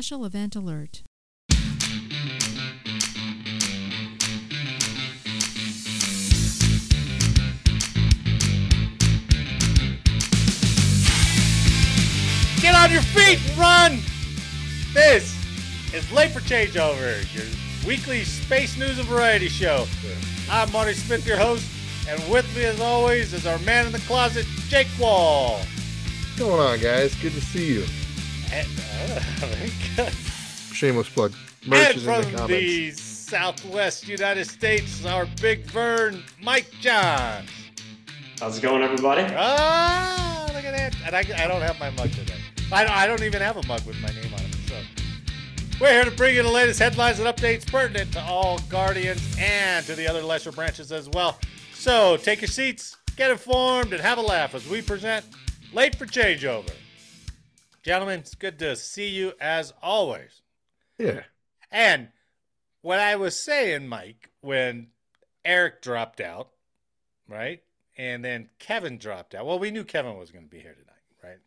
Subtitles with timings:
[0.00, 1.02] special event alert.
[12.62, 13.98] Get on your feet and run!
[14.94, 15.36] This
[15.92, 17.44] is Late for Changeover, your
[17.86, 19.86] weekly space news and variety show.
[20.50, 21.66] I'm Marty Smith, your host,
[22.08, 25.58] and with me, as always, is our man in the closet, Jake Wall.
[25.58, 27.14] What's going on, guys?
[27.16, 27.84] Good to see you.
[28.52, 28.66] And,
[29.98, 30.10] uh.
[30.72, 31.32] Shameless plug.
[31.66, 32.46] Merch And is in the from comments.
[32.48, 37.48] the Southwest United States, our Big Vern, Mike Johns.
[38.40, 39.22] How's it going, everybody?
[39.36, 40.96] Ah, look at that.
[41.06, 42.34] And I, I don't have my mug today.
[42.72, 44.54] I don't, I don't even have a mug with my name on it.
[44.66, 44.74] So
[45.80, 49.84] we're here to bring you the latest headlines and updates pertinent to all Guardians and
[49.86, 51.38] to the other lesser branches as well.
[51.74, 55.24] So take your seats, get informed, and have a laugh as we present
[55.72, 56.70] Late for Changeover.
[57.82, 60.42] Gentlemen, it's good to see you as always.
[60.98, 61.22] Yeah.
[61.70, 62.08] And
[62.82, 64.88] what I was saying, Mike, when
[65.44, 66.50] Eric dropped out,
[67.28, 67.62] right?
[67.96, 69.46] And then Kevin dropped out.
[69.46, 71.38] Well, we knew Kevin was going to be here tonight, right?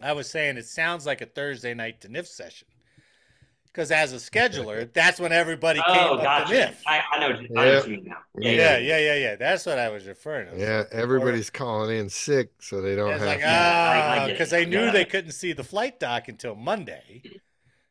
[0.00, 2.68] I was saying it sounds like a Thursday night DNIF session.
[3.72, 6.74] Because as a scheduler, that's when everybody came Oh, up to gotcha.
[6.86, 7.38] I, I know.
[7.56, 7.82] I know Yeah.
[7.84, 8.16] you mean now.
[8.38, 8.78] Yeah, Yeah, yeah.
[8.78, 9.36] yeah, yeah, yeah.
[9.36, 10.58] That's what I was referring to.
[10.58, 10.84] Yeah.
[10.90, 13.46] Everybody's calling in sick, so they don't have like, to.
[13.46, 14.90] I- I ah, get because they knew Yeah.
[14.90, 17.22] they couldn't see the flight doc until Monday.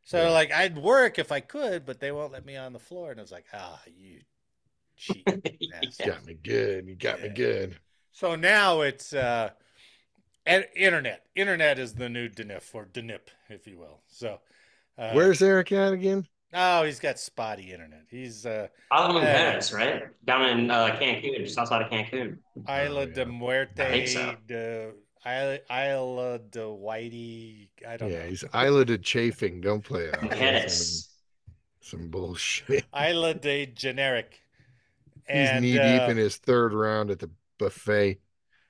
[0.03, 0.30] So Yeah.
[0.30, 3.11] like, I'd work if I could, but they won't let me on the floor.
[3.11, 4.22] And I was like, ah, you
[4.97, 5.25] cheat.
[5.72, 6.07] bastard.
[6.07, 6.88] got me good.
[6.88, 7.77] You got me good.
[8.11, 9.52] So now it's uh,
[10.45, 11.25] internet.
[11.35, 14.02] Internet is the new DNIF or DNIP, if you will.
[14.07, 14.39] So
[15.00, 16.28] uh, Where's Eric at again?
[16.53, 18.05] Oh, he's got spotty internet.
[18.09, 19.50] He's uh, I live in Yeah.
[19.52, 20.03] Venice, right?
[20.25, 22.38] Down in uh, Cancun, just outside of Cancun.
[22.67, 23.25] Isla Oh, de.
[23.25, 24.36] Muerte, I think so.
[24.47, 24.91] de
[25.25, 27.69] Isla, Isla de Whitey.
[27.88, 28.30] I don't Yeah, know.
[28.30, 29.61] he's islanded chafing.
[29.61, 30.17] Don't play it.
[30.17, 30.30] off.
[30.31, 31.09] Venice.
[31.81, 32.86] Some bullshit.
[32.95, 34.39] Isla de Generic.
[35.28, 37.29] He's And, knee uh, deep in his third round at the
[37.59, 38.19] buffet,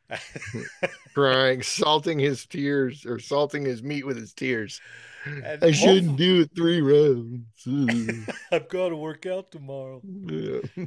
[1.14, 4.81] crying, salting his tears or salting his meat with his tears.
[5.25, 7.46] And I shouldn't do it three rounds.
[8.52, 10.02] I've got to work out tomorrow.
[10.03, 10.86] Yeah.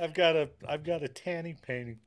[0.00, 1.98] I've got a I've got a tanning painting.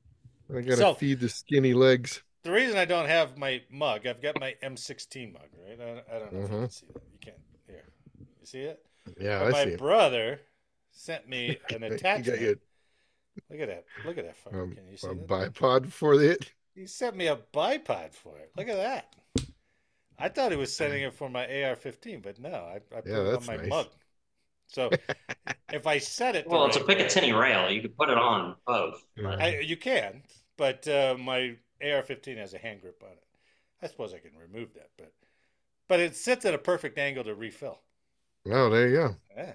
[0.56, 2.22] I gotta So- feed the skinny legs.
[2.44, 5.78] The reason I don't have my mug, I've got my M16 mug, right?
[5.82, 6.62] I, I don't know if you Mhm.
[6.62, 7.02] can see that.
[7.12, 7.38] You can't.
[7.68, 7.84] Here,
[8.40, 8.86] you see it?
[9.20, 9.70] Yeah, But I my see.
[9.72, 9.80] it.
[9.80, 10.40] brother
[10.92, 12.42] sent me an You got attachment.
[12.42, 12.56] your
[13.50, 13.86] Look at that!
[14.06, 14.36] Look at that!
[14.44, 14.64] fucker.
[14.64, 15.28] um, Can you see a that?
[15.28, 16.52] bipod for it?
[16.76, 18.52] He sent me a bipod for it.
[18.58, 19.16] Look at that!
[20.20, 23.22] I thought he was sending it for my AR-15, but no, I, I put Yeah,
[23.30, 23.70] it on my nice.
[23.70, 23.88] mug.
[24.68, 24.90] So
[25.72, 27.70] if I set it, the Well, it's a right way- Picatinny rail.
[27.72, 29.06] You could put it on both.
[29.16, 30.24] but- I, you can,
[30.58, 33.24] but uh, my AR-15 has a hand grip on it.
[33.82, 35.14] I suppose I can remove that, but
[35.88, 37.80] but it sits at a perfect angle to refill.
[38.50, 39.16] Oh, there you go.
[39.36, 39.54] Yeah.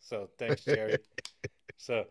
[0.00, 0.96] So thanks, Jerry.
[1.76, 2.06] so,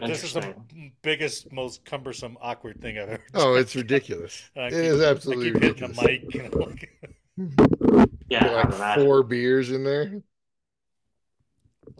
[0.00, 0.54] but this is the
[1.02, 3.22] biggest, most cumbersome, awkward thing I've ever.
[3.34, 4.42] Oh, it's ridiculous.
[4.56, 5.96] I It keep- is absolutely I keep hitting ridiculous.
[5.96, 6.34] the mic.
[6.34, 10.20] You know, like- Yeah, like four beers in there.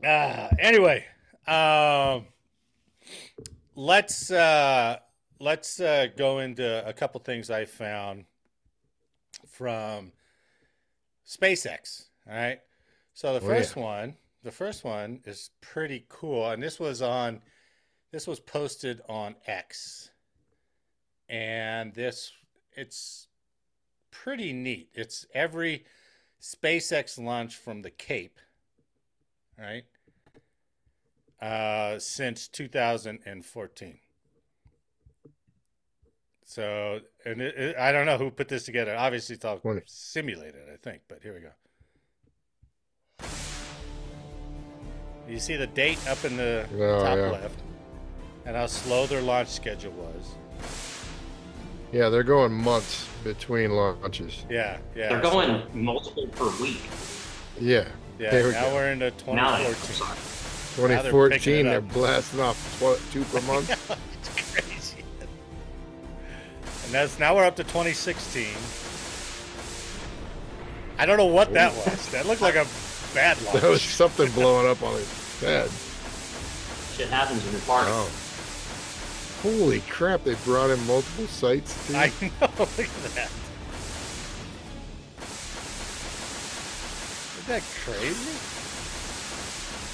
[0.04, 1.04] ah, anyway,
[1.46, 2.26] um,
[3.76, 4.98] let's uh,
[5.38, 8.24] let's uh, go into a couple things I found
[9.46, 10.12] from
[11.26, 12.06] SpaceX.
[12.28, 12.60] All right.
[13.12, 13.56] So the Oh, yeah.
[13.58, 17.42] first one, the first one is pretty cool, and this was on,
[18.14, 20.10] this was posted on X,
[21.28, 22.30] and this
[22.72, 23.26] it's
[24.12, 24.88] pretty neat.
[24.94, 25.84] It's every
[26.40, 28.38] SpaceX launch from the Cape,
[29.58, 29.82] right?
[31.42, 33.98] Uh, since 2014.
[36.44, 38.94] So, and it, it- I don't know who put this together.
[38.96, 41.02] Obviously, it's all simulated, I think.
[41.08, 41.50] But here we go.
[45.28, 47.30] You see the date up in the Oh, top yeah.
[47.30, 47.58] left,
[48.46, 50.34] and how slow their launch schedule was.
[51.92, 54.44] Yeah, they're going months between launches.
[54.50, 55.08] Yeah, yeah.
[55.10, 56.82] They're so- going multiple per week.
[57.60, 57.86] Yeah.
[58.18, 58.74] yeah, there we now go.
[58.74, 59.94] we're into Now they, 2014.
[59.94, 60.88] sorry.
[60.88, 63.70] Now they're picking 2014, it they're blasting off tw- two per month.
[63.70, 65.04] it's crazy.
[66.84, 68.46] And that's now we're up to 2016.
[70.98, 72.10] I don't know what that was.
[72.10, 72.66] That looked like a
[73.14, 73.60] bad launch.
[73.60, 75.70] That was something blowing up on his head.
[76.96, 77.86] Shit happens when you're partying.
[77.88, 78.10] Oh.
[79.44, 81.94] Holy crap, they brought in multiple sites too.
[81.94, 82.68] I know.
[82.76, 83.32] Look at that.
[87.34, 88.42] Isn't that crazy?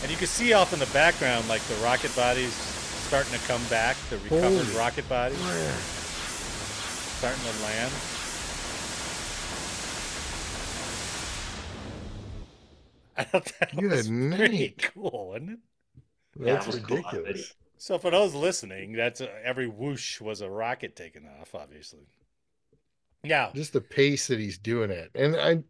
[0.03, 2.67] And you can see off in the background, like the rocket bodies
[2.99, 5.87] starting to come back, the recovered Holy rocket bodies Wow.
[7.09, 8.03] starting to land.
[13.17, 15.59] I thought that Good was pretty cool, wasn't it?
[16.45, 17.45] That's was cool, that video.
[17.45, 17.55] ridiculous.
[17.81, 22.07] So for those listening, that's a, every whoosh was a rocket taking off, obviously.
[23.23, 23.53] Yeah.
[23.55, 25.11] Just the pace that he's doing it.
[25.15, 25.63] And I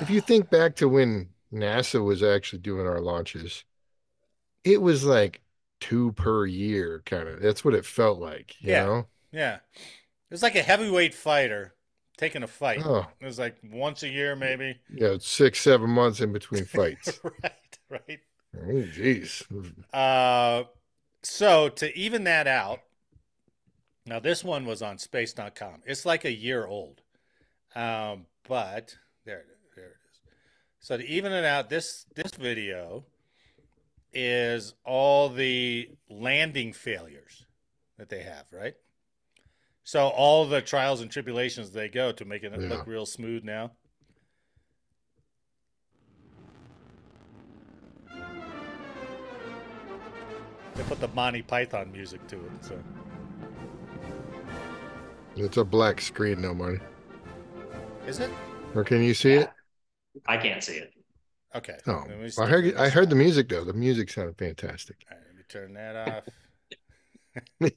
[0.00, 3.64] if you think back to when NASA was actually doing our launches,
[4.64, 5.42] it was like
[5.80, 7.40] two per year, kind of.
[7.40, 8.76] That's what it felt like, you Yeah.
[8.76, 9.08] know?
[9.32, 9.56] Yeah.
[9.56, 11.74] It was like a heavyweight fighter
[12.16, 12.86] taking a fight.
[12.86, 14.80] Oh, It was like once a year, maybe.
[14.88, 17.20] yeah, six, seven months in between fights.
[17.42, 18.20] right, right.
[18.56, 19.44] oh, jeez.
[19.92, 20.64] Uh,
[21.24, 22.80] so to even that out,
[24.06, 25.82] now this one was on space.com.
[25.86, 27.00] It's like a year old.
[27.74, 29.44] Um, but there,
[29.74, 30.20] there it is.
[30.80, 33.04] So to even it out, this this video
[34.12, 37.46] is all the landing failures
[37.98, 38.74] that they have, right?
[39.82, 43.72] So all the trials and tribulations they go to making it look real smooth now.
[50.74, 52.50] They put the Monty Python music to it.
[52.62, 52.78] So
[55.36, 56.80] It's a black screen now, Marty.
[58.06, 58.30] is it
[58.74, 59.50] Or can you see it?
[60.26, 60.92] I can't see it.
[61.54, 61.76] okay?
[61.86, 63.64] Oh, let I heard I heard the music though.
[63.64, 65.04] The music sounded fantastic.
[65.10, 66.24] All right, let me turn that off.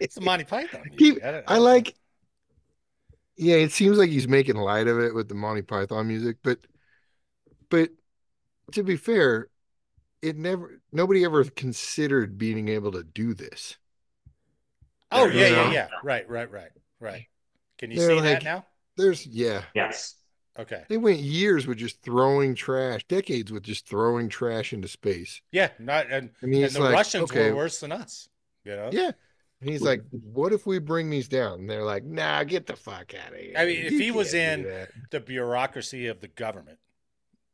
[0.00, 0.80] It's the Monty Python.
[0.84, 0.98] Music.
[0.98, 1.94] Keep- don't- I like
[3.36, 6.58] Yeah, it seems like he's making light of it with the Monty Python music, but
[7.70, 7.90] but
[8.72, 9.48] to be fair,
[10.22, 13.76] it never nobody ever considered being able to do this.
[15.10, 15.88] Oh There yeah, you yeah, yeah.
[16.02, 16.70] Right, right, right,
[17.00, 17.26] right.
[17.78, 18.66] Can you They're see that now?
[18.96, 20.14] There's yeah, Yes.
[20.58, 20.84] Okay.
[20.88, 25.42] they went years with just throwing trash, decades with just throwing trash into space.
[25.52, 28.28] Yeah, not and, And and the like, Russians okay, were worse than us.
[28.64, 28.88] You know.
[28.90, 29.10] yeah.
[29.60, 31.60] And he's like, what if we bring these down?
[31.60, 33.54] And they're like, nah, get the fuck out of here.
[33.56, 36.78] I mean, if he was in- The bureaucracy of the government,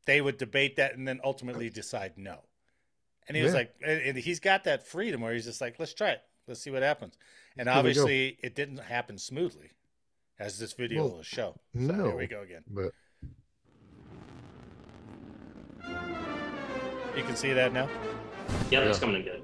[0.07, 2.41] they would debate that and then ultimately decide no.
[3.29, 5.95] And he was like, and, and he's got that freedom where he's just like, let's
[5.95, 7.17] try it, let's see what happens.
[7.57, 9.71] And Here obviously, it didn't happen smoothly,
[10.39, 11.55] as this video Well, will show.
[11.75, 12.05] So no.
[12.07, 12.65] here we go again.
[12.69, 12.93] But
[17.17, 17.89] You can see that now.
[18.71, 19.01] Yep, it's Yeah.
[19.01, 19.43] coming in good.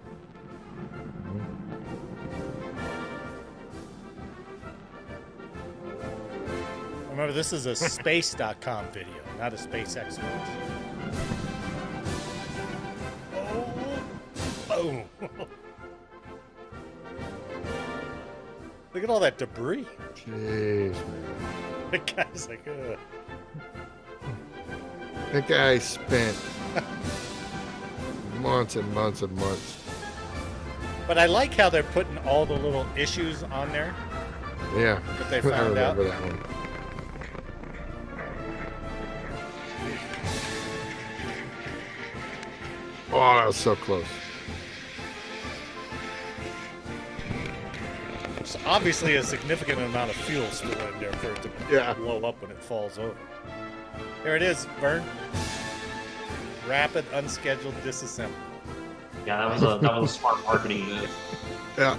[7.10, 10.67] Remember, this is a space.com video, not a SpaceX video.
[18.94, 19.86] Look at all that debris.
[20.14, 21.25] jeez, man.
[21.90, 22.98] The guy's like, Ugh.
[25.32, 26.36] That guy spent
[28.40, 29.82] months and months and months.
[31.06, 33.94] But I like how they're putting all the little issues on there
[34.76, 35.96] Yeah, that they found out.
[35.96, 36.38] that one.
[43.10, 44.04] Oh, that was so close.
[48.68, 51.94] Obviously a significant amount of fuel still in there for it to Yeah.
[51.94, 53.16] blow up when it falls over.
[54.22, 55.02] Here it is, Vern.
[56.68, 58.30] Rapid unscheduled disassembly.
[59.26, 61.10] Yeah, that was a that was a smart marketing move.
[61.78, 61.96] Yeah.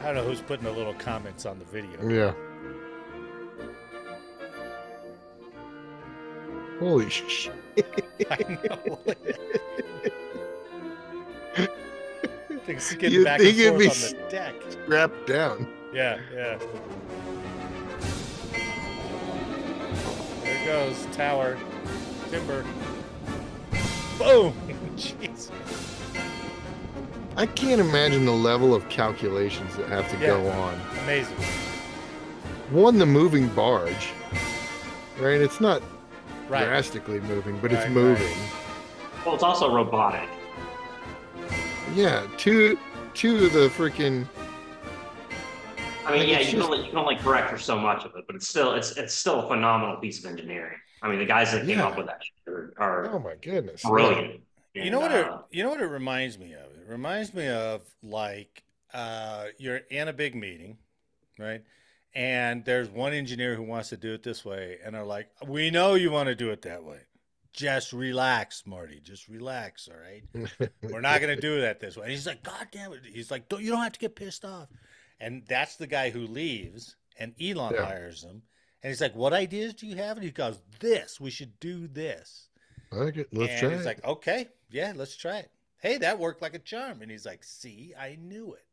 [0.00, 2.08] I don't know who's putting the little comments on the video.
[2.08, 2.32] Yeah.
[6.82, 7.52] Holy shit.
[8.30, 8.98] I know.
[12.66, 14.54] Things skidding You'd back think and it'd forth on the deck.
[14.88, 15.68] Wrapped down.
[15.92, 16.58] Yeah, yeah.
[20.42, 21.56] There goes tower,
[22.30, 22.64] timber.
[24.18, 24.52] Boom!
[24.96, 25.50] Jeez.
[27.36, 30.26] I can't imagine the level of calculations that have to Yeah.
[30.26, 30.80] go on.
[31.04, 31.36] Amazing.
[32.70, 34.10] One, the moving barge,
[35.20, 35.40] right?
[35.40, 35.80] It's not
[36.48, 36.64] Right.
[36.64, 37.92] drastically moving, but Right, it's right.
[37.92, 38.36] moving.
[39.24, 40.28] Well, it's also robotic.
[41.94, 42.78] Yeah, two,
[43.14, 44.26] two of the freaking.
[46.04, 47.78] I mean, Like, yeah, it's you can just- only you can only correct for so
[47.78, 50.78] much of it, but it's still it's it's still a phenomenal piece of engineering.
[51.00, 53.82] I mean, the guys that came up with that are, are Oh my goodness.
[53.82, 54.40] brilliant.
[54.74, 55.10] You know what?
[55.12, 56.60] And, It, uh, you know what it reminds me of.
[56.62, 58.62] It reminds me of like
[58.94, 60.78] uh, you're in a big meeting,
[61.38, 61.62] right?
[62.14, 65.70] And there's one engineer who wants to do it this way, and they're like, "We
[65.70, 67.00] know you want to do it that way.
[67.54, 69.00] Just relax, Marty.
[69.00, 70.70] Just relax, all right?
[70.82, 73.30] We're not going to do that this way." And he's like, "God damn it!" He's
[73.30, 74.68] like, don't, "You don't have to get pissed off."
[75.20, 77.86] And that's the guy who leaves, and Elon Yeah.
[77.86, 78.42] hires him,
[78.82, 81.18] and he's like, "What ideas do you have?" And he goes, "This.
[81.20, 82.48] We should do this."
[82.92, 83.86] Okay, let's and try he's it.
[83.86, 85.50] like, okay, yeah, let's try it.
[85.80, 87.00] Hey, that worked like a charm.
[87.00, 88.66] And he's like, see, I knew it.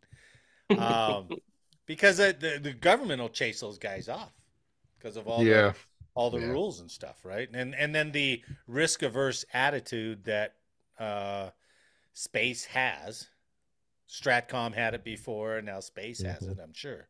[0.77, 1.29] Um,
[1.89, 4.31] because the, the, the government will chase those guys off
[4.99, 5.71] because of all yeah.
[5.71, 5.75] the,
[6.13, 6.51] all the Yeah.
[6.51, 7.49] rules and stuff, right?
[7.51, 10.53] And and then the risk averse attitude that
[10.99, 11.49] uh,
[12.13, 13.29] space has.
[14.07, 16.51] Stratcom had it before, and now space has Mhm.
[16.51, 16.59] it.
[16.61, 17.07] I'm sure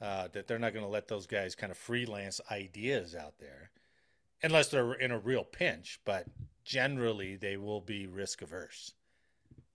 [0.00, 3.72] uh, that they're not going to let those guys kind of freelance ideas out there,
[4.44, 5.98] unless they're in a real pinch.
[6.04, 6.26] But
[6.64, 8.94] generally, they will be risk averse.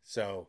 [0.04, 0.48] So,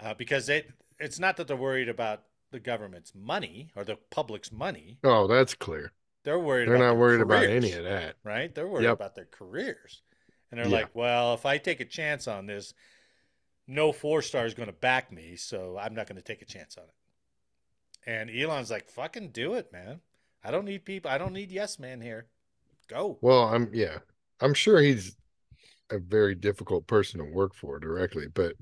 [0.00, 4.52] uh, because it it's not that they're worried about the government's money or the public's
[4.52, 4.98] money.
[5.04, 5.92] Oh, that's clear.
[6.22, 6.68] They're worried.
[6.68, 8.16] They're not worried about any of that.
[8.24, 8.54] right?
[8.54, 8.92] They're worried Yep.
[8.94, 10.02] about their careers.
[10.50, 10.76] And they're Yeah.
[10.78, 12.72] like, well, if I take a chance on this,
[13.66, 16.46] no four star is going to back me, so I'm not going to take a
[16.46, 16.94] chance on it.
[18.08, 20.00] And Elon's like, fucking do it, man.
[20.44, 21.10] I don't need people.
[21.10, 22.26] I don't need yes man here.
[22.88, 23.18] Go.
[23.20, 23.98] Well, I'm yeah.
[24.40, 25.16] I'm sure he's
[25.90, 28.54] a very difficult person to work for directly, but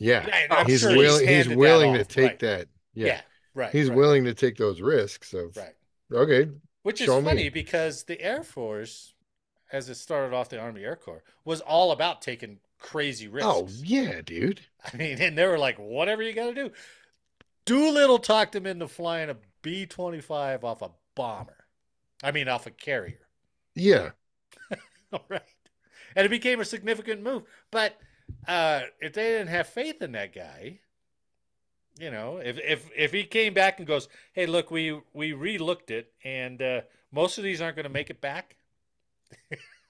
[0.00, 1.28] yeah, Yeah, he's sure willing.
[1.28, 2.38] He's handed willing to take right.
[2.40, 2.68] that.
[2.94, 3.06] Yeah.
[3.06, 3.20] Yeah,
[3.54, 3.72] right.
[3.72, 5.32] he's right, willing to take those risks.
[5.34, 5.74] Of Right.
[6.12, 6.50] okay,
[6.82, 7.28] Which is Show me.
[7.28, 9.14] funny because the Air Force,
[9.72, 13.46] as it started off the Army Air Corps, was all about taking crazy risks.
[13.48, 14.60] oh yeah, dude.
[14.92, 16.72] I mean, and they were like, whatever you got to do.
[17.66, 21.66] Doolittle talked him into flying a B 25 off a bomber.
[22.22, 23.20] I mean, off a carrier.
[23.74, 24.10] Yeah,
[25.12, 25.42] All right.
[26.16, 27.44] And it became a significant move.
[27.70, 27.96] But
[28.46, 30.80] uh, if they didn't have faith in that guy,
[31.98, 35.58] you know, if, if, if he came back and goes, hey, look, we, we re
[35.58, 36.80] looked it, and uh,
[37.12, 38.56] most of these aren't going to make it back,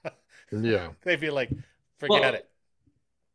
[0.51, 0.91] yeah.
[1.03, 1.53] they'd be like,
[1.99, 2.49] forget Well, it.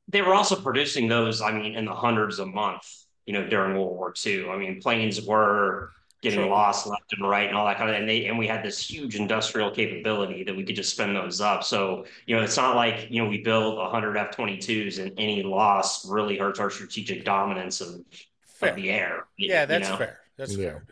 [0.09, 2.85] They were also producing those, I mean, in the hundreds a month,
[3.27, 4.49] you know, during World War II.
[4.51, 5.93] I mean, planes were
[6.31, 6.49] getting True.
[6.51, 8.79] lost left and right and all that kind of and they and we had this
[8.91, 11.63] huge industrial capability that we could just spin those up.
[11.63, 16.05] So, you know, it's not like, you know, we build 100 F-22s and any loss
[16.09, 18.01] really hurts our strategic dominance of,
[18.45, 18.71] Fair.
[18.71, 19.27] of the air.
[19.37, 19.97] you- Yeah, you that's know?
[19.97, 20.21] fair.
[20.37, 20.71] That's Yeah.
[20.71, 20.87] fair.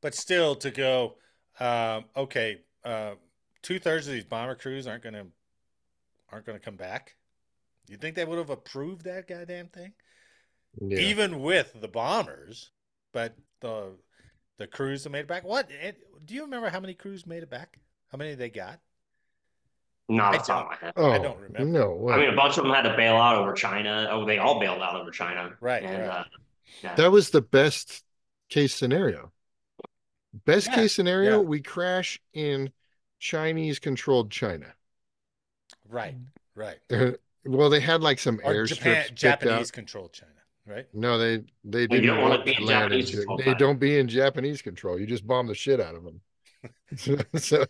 [0.00, 1.18] But still, to go,
[1.60, 3.16] um, okay, uh,
[3.60, 5.26] two thirds of these bomber crews aren't gonna
[6.30, 7.16] aren't gonna come back.
[7.88, 9.92] You think they would have approved that goddamn thing,
[10.80, 10.98] Yeah.
[10.98, 12.70] even with the bombers?
[13.12, 13.96] But the
[14.58, 15.44] the crews that made it back.
[15.44, 15.70] What?
[15.82, 17.78] And do you remember how many crews made it back?
[18.10, 18.80] How many they got?
[20.08, 20.94] Not I off the top of my head.
[20.96, 21.78] oh, I don't remember.
[21.78, 22.14] No, way.
[22.14, 24.08] I mean, a bunch of them had to bail out over China.
[24.10, 25.56] Oh, they all bailed out over China.
[25.60, 26.08] Right, And, right.
[26.08, 26.24] Uh,
[26.82, 26.94] yeah.
[26.96, 28.04] that was the best
[28.48, 29.32] case scenario.
[30.32, 31.42] Best Yeah, case scenario, yeah.
[31.42, 32.72] we crash in
[33.18, 34.74] Chinese controlled China.
[35.88, 36.16] Right,
[36.54, 36.78] right.
[37.44, 40.32] well, they had like some Or airstrips Japan, Japanese controlled China,
[40.68, 40.86] right?
[40.94, 43.58] No, they they Well, didn't don't wanna be to in Japanese Ja- control, They Pat.
[43.58, 44.98] don't be in Japanese control.
[45.00, 46.20] You just bomb the shit out of them.
[46.96, 47.64] so, so,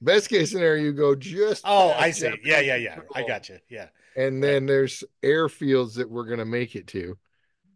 [0.00, 1.62] best case scenario, you go just.
[1.66, 2.26] Oh, I see.
[2.26, 2.92] Yeah, Japanese yeah, yeah.
[2.92, 3.28] I control.
[3.28, 3.58] got you.
[3.68, 3.88] Yeah.
[4.16, 7.16] And then there's airfields that we're gonna make it to.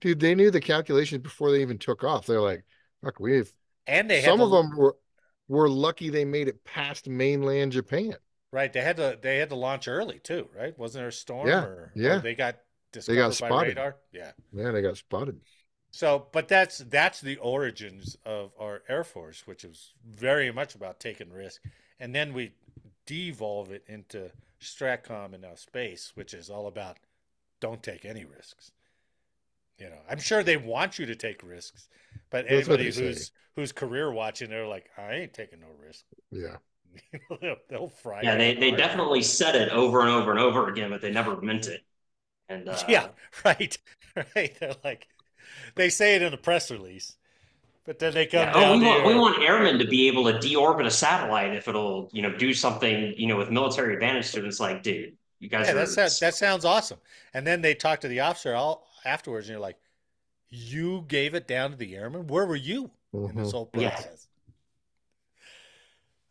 [0.00, 2.26] Dude, they knew the calculations before they even took off.
[2.26, 2.64] They're like,
[3.04, 3.52] "Fuck, we have."
[3.86, 4.96] And they had Some to- of them were
[5.48, 8.14] were lucky they made it past mainland Japan.
[8.52, 10.76] Right, they had to they had to launch early too, right?
[10.78, 11.48] Wasn't there a storm?
[11.48, 12.18] Yeah, or, or yeah.
[12.18, 12.58] they got
[12.92, 13.76] discovered got spotted.
[13.76, 13.96] radar.
[14.12, 14.32] Yeah.
[14.52, 15.40] Yeah, they got spotted.
[15.90, 21.00] So, but that's that's the origins of our Air Force, which is very much about
[21.00, 21.62] taking risk,
[21.98, 22.52] and then we
[23.06, 24.30] devolve it into
[24.60, 26.98] Stratcom and now space, which is all about
[27.60, 28.70] don't take any risks.
[29.78, 31.88] You know, I'm sure they want you to take risks,
[32.30, 33.06] but That's anybody they say.
[33.06, 36.04] who's who's career watching, they're like, I ain't taking no risk.
[36.30, 36.56] Yeah.
[37.40, 38.22] they'll, they'll fry.
[38.22, 41.40] Yeah, they, they definitely said it over and over and over again, but they never
[41.40, 41.82] meant it.
[42.48, 43.08] And uh, Yeah,
[43.44, 43.76] right,
[44.36, 44.56] right.
[44.58, 45.08] They're like,
[45.74, 47.16] they say it in a press release,
[47.84, 48.74] but then they come yeah, down.
[48.74, 52.08] oh, we want, we want airmen to be able to deorbit a satellite if it'll,
[52.12, 54.46] you know, do something, you know, with military advantage to it.
[54.46, 56.98] It's like, dude, you guys yeah, that sounds that sounds awesome.
[57.34, 59.78] And then they talk to the officer all afterwards, and you're like,
[60.50, 62.28] you gave it down to the airmen.
[62.28, 62.92] Where were you
[63.28, 63.52] in this Mhm.
[63.52, 63.90] whole Yeah.
[63.90, 64.27] process?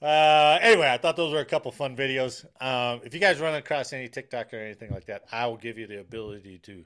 [0.01, 2.45] Uh, anyway, I thought those were a couple fun videos.
[2.61, 5.77] Um, if you guys run across any TikTok or anything like that, I will give
[5.77, 6.85] you the ability to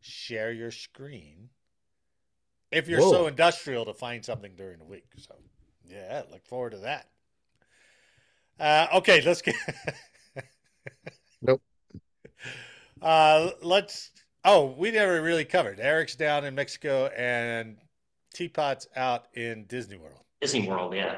[0.00, 1.48] share your screen
[2.70, 5.06] if you're so industrial to find something during the week.
[5.16, 5.34] So,
[5.84, 7.08] yeah, look forward to that.
[8.60, 9.56] Uh, okay, let's get.
[11.42, 11.60] Nope.
[13.00, 14.12] Uh, let's.
[14.44, 15.80] Oh, we never really covered.
[15.80, 17.76] Eric's down in Mexico and
[18.34, 20.22] Teapot's out in Disney World.
[20.40, 21.16] Disney World, yeah.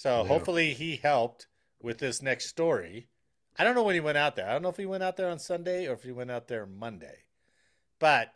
[0.00, 0.28] So Yeah.
[0.28, 1.46] hopefully he helped
[1.78, 3.10] with this next story.
[3.58, 4.48] I don't know when he went out there.
[4.48, 6.48] I don't know if he went out there on Sunday or if he went out
[6.48, 7.24] there Monday.
[7.98, 8.34] But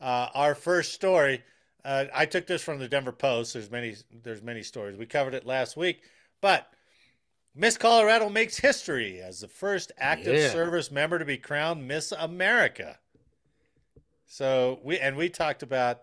[0.00, 1.42] uh, our first story,
[1.84, 3.54] uh, I took this from the Denver Post.
[3.54, 3.96] There's many.
[4.22, 4.96] There's many stories.
[4.96, 6.04] We covered it last week,
[6.40, 6.72] but
[7.56, 10.52] Miss Colorado makes history as the first active Yeah.
[10.52, 13.00] service member to be crowned Miss America.
[14.26, 16.02] So we and we talked about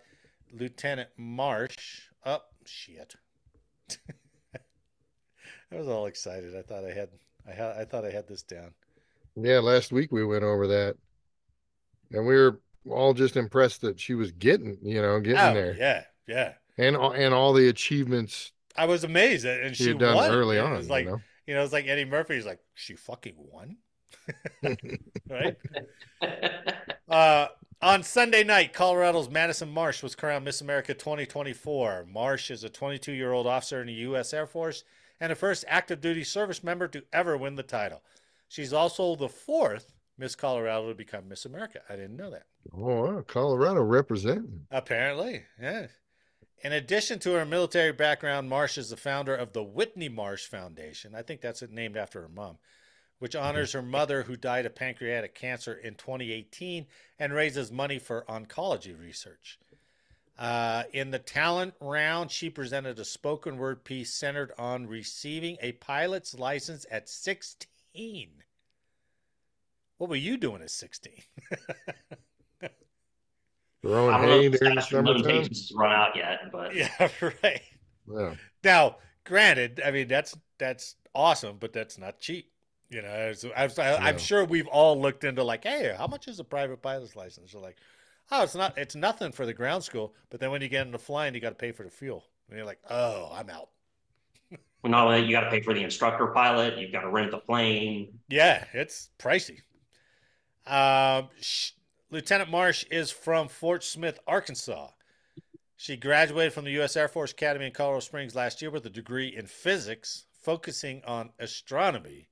[0.52, 2.10] Lieutenant Marsh.
[2.26, 3.16] Oh shit!
[5.72, 6.56] I was all excited.
[6.56, 7.10] I thought I had
[7.48, 8.72] I had I thought I had this down.
[9.36, 10.96] Yeah, last week we went over that,
[12.12, 12.60] and we were
[12.90, 16.54] all just impressed that she was getting, you know, getting Oh there, yeah, yeah.
[16.78, 20.32] and all- and all the achievements I was amazed, and she she had done won.
[20.32, 20.74] early It on.
[20.74, 21.22] was like you know?
[21.48, 23.78] you know, it's like Eddie Murphy's like she fucking won,
[25.30, 25.56] right?
[27.10, 27.48] Uh,
[27.82, 32.06] on Sunday night, Colorado's Madison Marsh was crowned Miss America 2024.
[32.12, 34.34] Marsh is a 22 year old officer in the U.S.
[34.34, 34.84] Air Force
[35.20, 38.02] and the first active duty service member to ever win the title.
[38.48, 41.82] She's also the fourth Miss Colorado to become Miss America.
[41.90, 42.46] I didn't know that.
[42.76, 44.66] Oh, Colorado representing.
[44.72, 45.88] Apparently, yeah.
[46.64, 51.14] In addition to her military background, Marsh is the founder of the Whitney Marsh Foundation.
[51.14, 52.58] I think that's named after her mom,
[53.20, 53.46] which mm-hmm.
[53.46, 56.88] honors her mother who died of pancreatic cancer in 2018
[57.20, 59.60] and raises money for oncology research.
[60.38, 65.72] Uh, in the talent round, she presented a spoken word piece centered on receiving a
[65.74, 68.44] pilot's license at 16.
[69.98, 71.22] What were you doing at 16?
[73.82, 75.48] Throwing I don't know hay if the during the summertime.
[75.75, 77.10] run out yet, but yeah,
[77.44, 77.62] right.
[78.08, 78.36] Yeah.
[78.63, 82.51] Now, granted, I mean that's that's awesome, but that's not cheap.
[82.89, 84.17] You know, so I, I, I'm No.
[84.17, 87.51] sure we've all looked into like, hey, how much is a private pilot's license?
[87.51, 87.75] You're like,
[88.31, 90.98] oh, it's not, it's nothing for the ground school, but then when you get into
[90.98, 93.69] flying, you got to pay for the fuel, and you're like, oh, I'm out.
[94.51, 97.31] well, not only you got to pay for the instructor pilot, you've got to rent
[97.31, 98.19] the plane.
[98.29, 99.62] Yeah, it's pricey.
[100.65, 101.72] Um, sh-
[102.10, 104.89] Lieutenant Marsh is from Fort Smith, Arkansas.
[105.75, 106.96] She graduated from the U.S.
[106.98, 111.31] Air Force Academy in Colorado Springs last year with a degree in physics, focusing on
[111.39, 112.29] astronomy,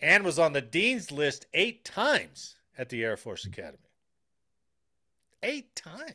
[0.00, 3.83] and was on the dean's list eight times at the Air Force Academy.
[5.44, 6.14] Eight times.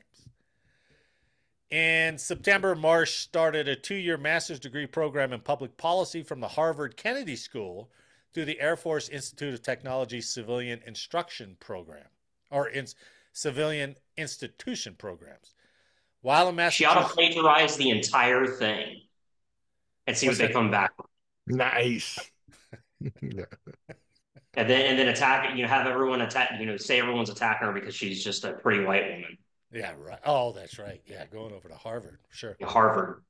[1.69, 6.47] In September, Marsh started a two year master's degree program in public policy from the
[6.47, 7.91] Harvard Kennedy School
[8.33, 12.07] through the Air Force Institute of Technology Civilian Instruction Program
[12.49, 12.87] or in
[13.31, 15.53] civilian institution programs.
[16.21, 19.03] While in She ought to plagiarize the entire thing
[20.07, 21.07] and see what they come back with.
[21.55, 22.19] Nice.
[24.55, 24.61] yeah.
[24.61, 27.67] And then and then attack you know, have everyone attack you know, say everyone's attacking
[27.67, 29.37] her because she's just a pretty white woman.
[29.71, 30.19] yeah, right.
[30.25, 31.01] Oh, that's right.
[31.05, 32.57] Yeah, going over to Harvard, sure.
[32.63, 33.23] Harvard.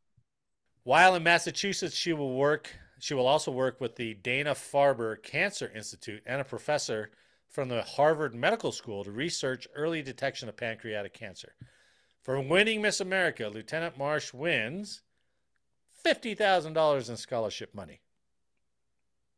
[0.84, 2.74] While in Massachusetts, she will work.
[3.00, 7.12] She will also work with the Dana Farber Cancer Institute and a professor
[7.50, 11.54] from the Harvard Medical School to research early detection of pancreatic cancer.
[12.22, 15.02] For winning Miss America, Lieutenant Marsh wins
[15.90, 18.02] fifty thousand dollars in scholarship money.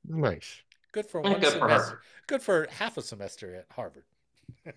[0.06, 0.62] Nice.
[0.92, 1.90] Good for one good for semester.
[1.92, 2.02] her.
[2.28, 4.04] Good for half a semester at Harvard.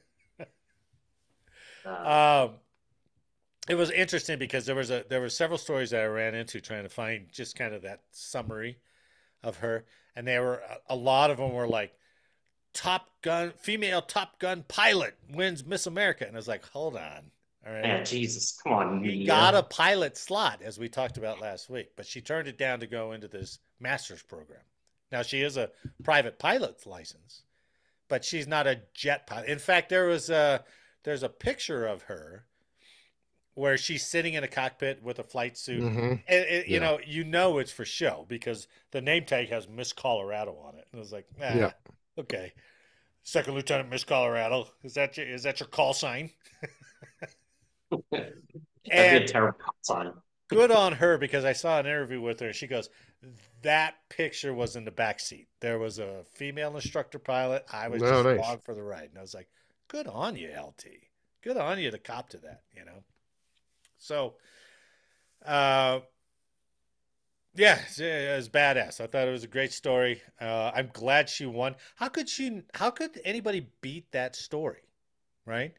[1.87, 2.55] Uh, Um,
[3.69, 6.61] it was interesting because there was a there were several stories that I ran into
[6.61, 8.79] trying to find just kind of that summary
[9.43, 9.85] of her,
[10.17, 11.95] and there were a, lot of them were like
[12.73, 17.31] Top Gun female Top Gun pilot wins Miss America, and I was like, hold on,
[17.67, 17.85] all right.
[17.85, 19.05] yeah, Jesus, come on.
[19.05, 19.27] You media.
[19.27, 22.81] got a pilot slot, as we talked about last week, but she turned it down
[22.81, 24.61] to go into this master's program.
[25.15, 25.71] Now she is a
[26.03, 27.43] private pilot's license,
[28.09, 29.49] but she's not a jet pilot.
[29.49, 30.65] In fact, there was a
[31.05, 32.47] there's a picture of her
[33.55, 35.81] where she's sitting in a cockpit with a flight suit.
[35.81, 39.69] hmm And it, you know, you know it's for show because the name tag has
[39.69, 40.89] Miss Colorado on it.
[40.91, 41.73] And I was like, ah, Yeah.
[42.19, 42.53] okay.
[43.23, 44.67] Second Lieutenant Miss Colorado.
[44.83, 46.31] Is that your, is that your call sign?
[48.11, 48.33] That'd
[48.85, 50.13] be And- a terrible sign.
[50.49, 52.91] good on her because I saw an interview with her and she goes,
[53.63, 55.49] That picture was in the back seat.
[55.61, 57.65] There was a female instructor pilot.
[57.73, 58.39] I was Oh, just nice.
[58.39, 59.09] along for the ride.
[59.11, 59.49] And I was like,
[59.89, 60.87] Good on you, LT.
[61.43, 63.05] Good on you to cop to that, you know?
[63.99, 64.35] So
[65.45, 66.01] uh
[67.57, 69.01] yeah, it's- it was badass.
[69.01, 70.21] I thought it was a great story.
[70.41, 71.77] Uh, I'm glad she won.
[71.95, 72.63] How could she?
[72.75, 74.83] How could anybody beat that story?
[75.47, 75.75] Right?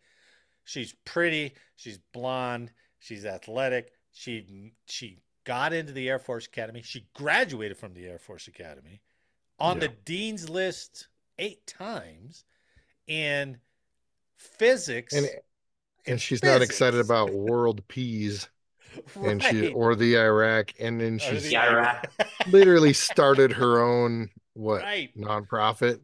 [0.63, 1.53] She's pretty.
[1.75, 2.71] She's blonde.
[2.99, 3.91] She's athletic.
[4.13, 6.81] She she got into the Air Force Academy.
[6.83, 9.01] She graduated from the Air Force Academy
[9.59, 11.07] on the dean's list
[11.39, 12.43] eight times
[13.07, 13.57] in
[14.35, 15.13] physics.
[15.13, 15.29] And
[16.07, 18.49] and she's not excited about world peas
[19.15, 22.11] and she or the Iraq, and then she's the Iraq.
[22.47, 25.15] literally started her own what right.
[25.17, 25.99] nonprofit.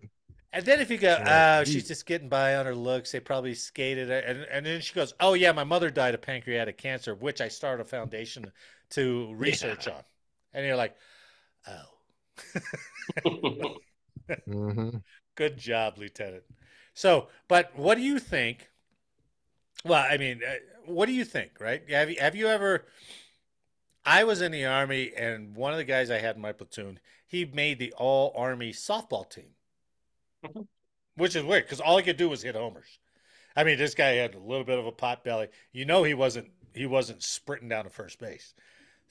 [0.53, 1.59] And then if you go, Yeah.
[1.61, 3.11] uh, she's just getting by on her looks.
[3.13, 6.77] They probably skated, and and then she goes, "Oh yeah, my mother died of pancreatic
[6.77, 8.51] cancer, which I started a foundation
[8.91, 10.01] to research on."
[10.53, 10.95] And you're like,
[11.67, 13.23] "Oh,
[14.45, 14.89] hmm
[15.35, 16.43] Good job, Lieutenant.
[16.93, 18.69] So, but what do you think?
[19.85, 20.53] Well, I mean, uh,
[20.85, 21.81] what do you think, right?
[21.89, 22.85] Have you, have you ever?
[24.05, 26.99] I was in the Army, and one of the guys I had in my platoon,
[27.27, 29.51] he made the all Army softball team,
[30.45, 30.67] Mhm.
[31.15, 32.99] which is weird because all he could do was hit homers.
[33.55, 35.47] I mean, this guy had a little bit of a pot belly.
[35.71, 38.53] You know, he wasn't he wasn't sprinting down to first base.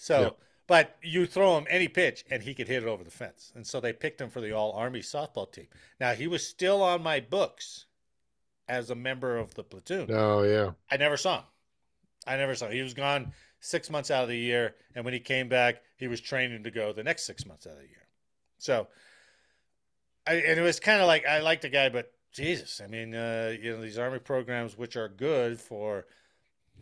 [0.02, 0.38] So, Yep.
[0.66, 3.52] but you throw him any pitch, and he could hit it over the fence.
[3.54, 5.66] And so they picked him for the all Army softball team.
[6.00, 7.84] Now he was still on my books
[8.66, 10.10] as a member of the platoon.
[10.10, 10.70] Oh yeah.
[10.90, 11.44] I never saw him.
[12.26, 12.72] I never saw him.
[12.72, 16.08] He was gone six months out of the year, and when he came back, he
[16.08, 18.06] was training to go the next six months out of the year.
[18.56, 18.88] So,
[20.26, 23.14] I, and it was kind of like I liked the guy, but Jesus, I mean,
[23.14, 26.06] uh, you know, these army programs, which are good for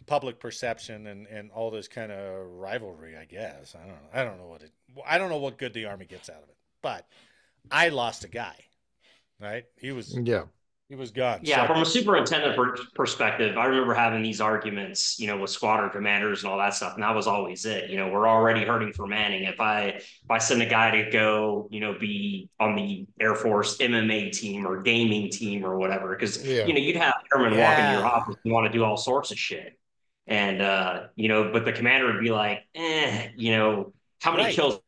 [0.07, 3.75] public perception and and all this kind of rivalry, I guess.
[3.75, 4.09] I don't know.
[4.13, 4.73] I don't know what it.
[5.07, 7.07] I don't know what good the army gets out of it, but
[7.71, 8.57] I lost a guy.
[9.41, 9.65] Right?
[9.79, 10.45] He was Yeah.
[10.89, 11.41] he was gone.
[11.43, 15.51] Yeah, So- from a superintendent per- perspective, I remember having these arguments, you know, with
[15.51, 17.89] squadron commanders and all that stuff, and that was always it.
[17.91, 19.45] You know, we're already hurting for Manning.
[19.45, 23.35] If I if I send a guy to go, you know, be on the Air
[23.37, 26.65] Force MMA team or gaming team or whatever, because Yeah.
[26.65, 29.31] you know, you'd have airmen walk into your office and want to do all sorts
[29.31, 29.78] of shit,
[30.29, 34.45] and uh, you know, but the commander would be like, eh, you know, how many
[34.45, 34.55] Right.
[34.55, 34.81] kills?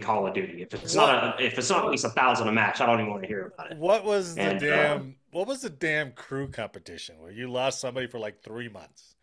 [0.00, 0.60] Call of Duty.
[0.62, 2.98] If it's not a, if it's not at least a thousand a match, I don't
[2.98, 3.78] even want to hear about it.
[3.78, 5.14] What was the And, damn?
[5.30, 9.14] what was the damn crew competition where you lost somebody for like three months?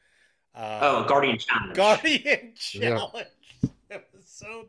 [0.55, 1.75] Uh, Oh, Guardian Challenge.
[1.75, 2.97] Guardian Yeah.
[2.97, 3.27] Challenge.
[3.89, 4.67] It was so.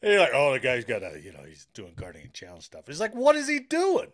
[0.00, 2.84] And you're like, oh, the guy's got a, you know, he's doing Guardian Challenge stuff.
[2.86, 4.08] He's like, what is he doing?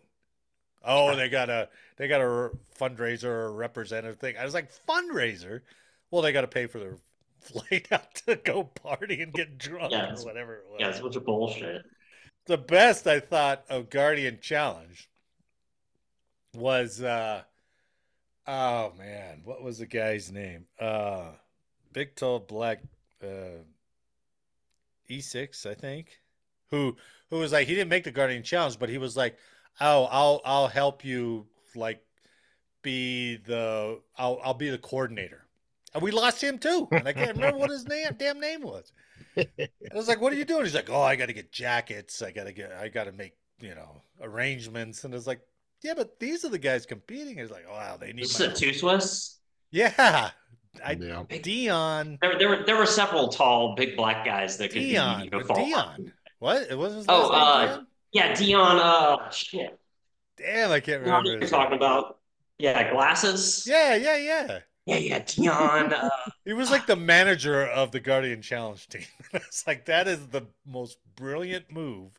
[0.86, 4.36] Oh, they got a, they got a fundraiser or representative thing.
[4.38, 5.62] I was like, fundraiser?
[6.10, 6.96] Well, they got to pay for their
[7.40, 10.98] flight out to go party and get drunk Yeah, or whatever it was Yeah, it's
[10.98, 11.82] a bunch of bullshit.
[12.46, 15.08] the best I thought of Guardian Challenge
[16.54, 17.42] was uh
[18.46, 20.66] oh man, what was the guy's name?
[20.78, 21.32] Uh
[21.92, 22.82] big tall black
[23.22, 23.62] uh
[25.08, 26.20] E6, I think.
[26.70, 26.96] Who
[27.30, 29.36] who was like he didn't make the Guardian Challenge, but he was like,
[29.80, 32.02] "Oh, I'll I'll help you like
[32.82, 35.46] be the I'll I'll be the coordinator."
[35.94, 36.88] And we lost him too.
[36.92, 38.92] And I can't remember what his name damn name was.
[39.36, 39.46] I
[39.94, 42.20] was like, "What are you doing?" He's like, "Oh, I got to get jackets.
[42.22, 42.72] I got to get.
[42.72, 45.40] I got to make you know arrangements." And it's like,
[45.82, 48.46] "Yeah, but these are the guys competing." It's like, "Oh, wow, they need." This My...
[48.46, 49.38] is a two Swiss.
[49.70, 50.30] Yeah,
[50.84, 51.22] I Yeah.
[51.42, 52.18] Dion.
[52.20, 55.20] There, there were there were several tall, big black guys that could Dion.
[55.20, 55.42] be you know.
[55.42, 56.12] Dion.
[56.38, 56.70] What?
[56.70, 57.00] It wasn't.
[57.00, 57.86] His Oh, name uh, Dion?
[58.16, 58.78] Yeah, Dion.
[58.78, 59.78] Uh, shit.
[60.38, 61.32] Damn, I can't remember.
[61.32, 62.18] you're talking about?
[62.58, 63.66] Yeah, glasses.
[63.68, 64.58] Yeah, yeah, yeah.
[64.86, 65.18] yeah, yeah.
[65.26, 65.92] Dion.
[65.92, 66.08] Uh,
[66.46, 69.02] He was like the manager of the Guardian Challenge team.
[69.34, 72.18] it's like that is the most brilliant move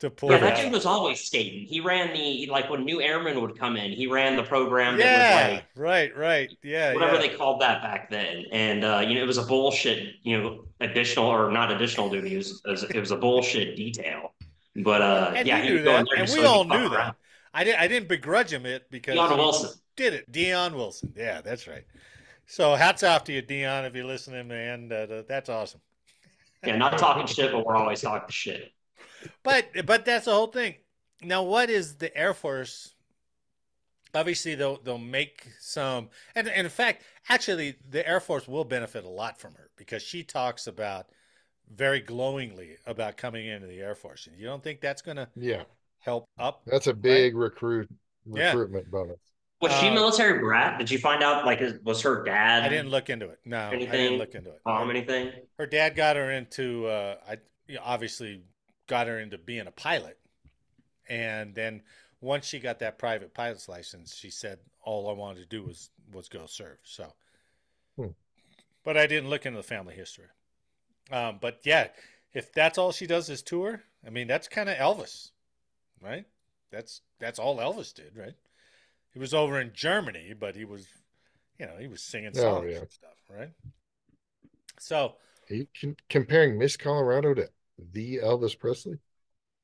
[0.00, 0.30] to pull.
[0.32, 1.66] yeah, that that dude was always skating.
[1.66, 3.92] He ran the like when new airmen would come in.
[3.92, 6.52] He ran the program that Yeah, was like right, right.
[6.64, 7.20] Yeah, whatever yeah.
[7.20, 8.44] they called that back then.
[8.50, 12.34] And uh, you know, it was a bullshit, you know, additional or not additional duty.
[12.34, 14.32] It was, it was, it was a bullshit detail.
[14.82, 16.96] But uh, And yeah, he knew would go in that, and we all knew that.
[16.96, 17.14] around.
[17.54, 17.80] I didn't.
[17.80, 19.70] I didn't begrudge him it because Dion Wilson.
[19.96, 20.30] did it.
[20.30, 21.12] Dion Wilson.
[21.16, 21.84] Yeah, that's right.
[22.46, 24.90] So hats off to you, Dion, if you're listening, man.
[24.92, 25.80] Uh, that's awesome.
[26.64, 28.72] Yeah, not talking shit, but we're always talking shit.
[29.42, 30.74] But but that's the whole thing.
[31.22, 32.94] Now, what is the Air Force?
[34.14, 39.04] Obviously, they'll they'll make some, and, and in fact, actually, the Air Force will benefit
[39.04, 41.06] a lot from her because she talks about
[41.74, 44.26] very glowingly about coming into the Air Force.
[44.26, 45.64] And you don't think that's going to Yeah.
[45.98, 46.62] help up?
[46.66, 47.88] That's a big recruit
[48.26, 48.50] Yeah.
[48.50, 49.18] recruitment bonus.
[49.60, 50.78] Was she Uh, military brat?
[50.78, 51.44] Did you find out?
[51.44, 52.62] Like, was her dad?
[52.62, 53.40] I didn't look into it.
[53.44, 54.60] No, I didn't look into it.
[54.64, 55.32] Mom, anything?
[55.58, 58.44] her dad got her into uh I you know, obviously
[58.86, 60.18] got her into being a pilot.
[61.08, 61.82] And then
[62.20, 65.90] once she got that private pilot's license, she said all I wanted to do was
[66.12, 66.78] was go serve.
[66.84, 67.12] So
[67.96, 68.10] Hmm.
[68.84, 70.26] but I didn't look into the family history.
[71.10, 71.88] Um but yeah,
[72.34, 75.30] if that's all she does is tour, I mean that's kind of Elvis,
[76.02, 76.26] right?
[76.70, 78.34] That's that's all Elvis did, right?
[79.12, 80.88] He was over in Germany, but he was
[81.58, 82.80] you know, he was singing Oh, songs yeah.
[82.80, 83.52] and stuff, right?
[84.78, 85.16] So
[85.50, 85.66] Are you
[86.08, 88.98] comparing Miss Colorado to the Elvis Presley?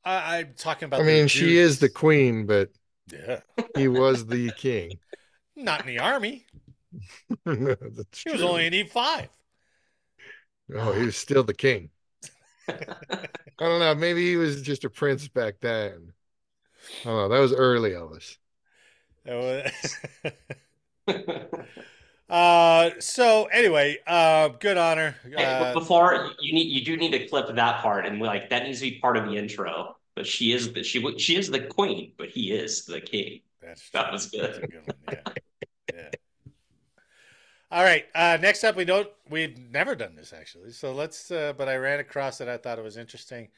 [0.04, 1.00] I, I'm talking about.
[1.00, 2.70] I mean, she is the queen, but
[3.10, 3.40] Yeah,
[3.74, 4.98] he was the king.
[5.56, 6.46] not in the army.
[8.14, 9.28] She was only in E five.
[10.72, 11.90] Oh, he was still the king.
[13.58, 13.94] I don't know.
[13.94, 16.12] Maybe he was just a prince back then.
[17.04, 17.28] I don't know.
[17.28, 18.38] That was early Elvis.
[19.24, 19.72] That
[22.28, 25.16] Uh, so anyway, uh, good honor.
[25.36, 28.48] Hey, but Uh, before you need, you do need to clip that part, and like
[28.50, 29.96] that needs to be part of the intro.
[30.16, 33.40] But she is the she w- she is the queen, but he is the king.
[33.60, 34.12] that's that true.
[34.12, 34.58] was That's good.
[34.58, 34.96] a good one.
[35.02, 35.16] Yeah.
[35.16, 35.32] yeah.
[37.70, 38.04] All right.
[38.14, 39.08] Uh, next up, we don't.
[39.28, 40.70] We've never done this actually.
[40.72, 41.30] So let's.
[41.30, 42.48] Uh, but I ran across it.
[42.48, 43.48] I thought it was interesting.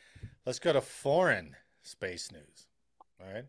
[0.44, 2.66] Let's go to foreign space news.
[3.20, 3.44] All right.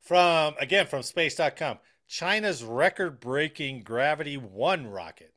[0.00, 1.78] From again from space.com.
[2.06, 5.32] China's record-breaking Gravity 1 rocket.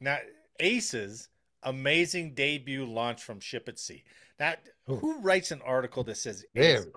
[0.00, 0.16] Now,
[0.58, 1.28] ACE's
[1.62, 4.02] amazing debut launch from ship at sea.
[4.38, 4.54] Now,
[4.86, 6.84] who writes an article that says ACE?
[6.84, 6.92] Man,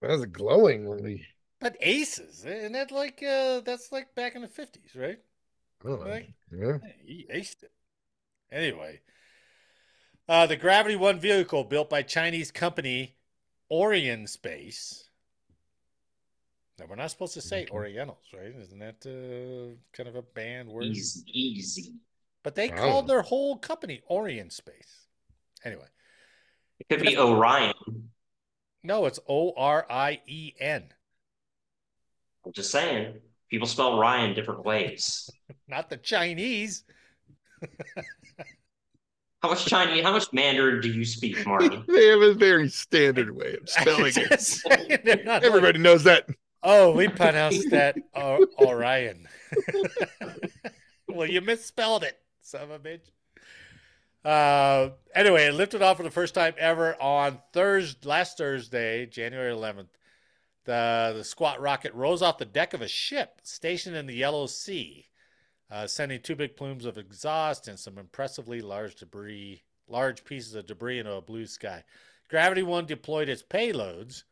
[0.00, 1.26] that was glowing we.
[1.60, 5.18] But aces, isn't that like uh that's like back in the fifties, right?
[5.86, 6.28] Oh, Right.
[6.50, 6.78] yeah.
[7.04, 7.72] He aced it.
[8.50, 9.00] Anyway.
[10.28, 13.16] Uh the Gravity One vehicle built by Chinese company
[13.70, 15.04] Orienspace.
[16.78, 17.70] Now we're not supposed to say Okay.
[17.70, 18.54] Orientals, right?
[18.54, 20.84] Isn't that uh, kind of a banned word?
[20.84, 21.92] Easy, easy.
[22.42, 22.76] But they Wow.
[22.76, 25.06] called their whole company Orienspace.
[25.64, 25.88] Anyway,
[26.78, 27.72] It could be Orion.
[28.82, 30.92] no, it's O R I E N,
[32.44, 35.30] I'm just saying, people spell Ryan different ways.
[35.68, 36.84] not the Chinese.
[39.42, 40.02] How much Chinese?
[40.02, 41.68] How much Mandarin do you speak, Marty?
[41.88, 44.28] they have a very standard way of spelling it.
[44.30, 46.26] Just saying, like- Everybody knows that.
[46.62, 49.28] Oh, we pronounced that O- Orion.
[51.08, 53.02] well, you misspelled it, son of a bitch.
[54.24, 59.52] Uh, anyway, it lifted off for the first time ever on Thursday, last Thursday, January
[59.54, 59.86] 11th.
[60.66, 64.46] The the squat rocket rose off the deck of a ship stationed in the Yellow
[64.46, 65.06] Sea,
[65.70, 70.66] uh, sending two big plumes of exhaust and some impressively large debris, large pieces of
[70.66, 71.84] debris into a blue sky.
[72.28, 74.24] Gravity One deployed its payloads,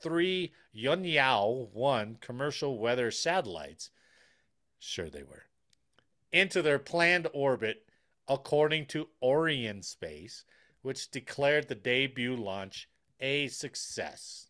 [0.00, 3.90] three Yunyao 1 commercial weather satellites,
[4.78, 5.46] sure they were,
[6.30, 7.88] into their planned orbit,
[8.28, 10.44] according to Orienspace,
[10.82, 14.49] which declared the debut launch a success.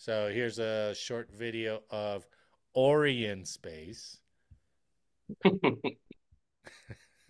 [0.00, 2.24] So here's a short video of
[2.76, 4.18] Orienspace.
[5.44, 5.52] Yeah,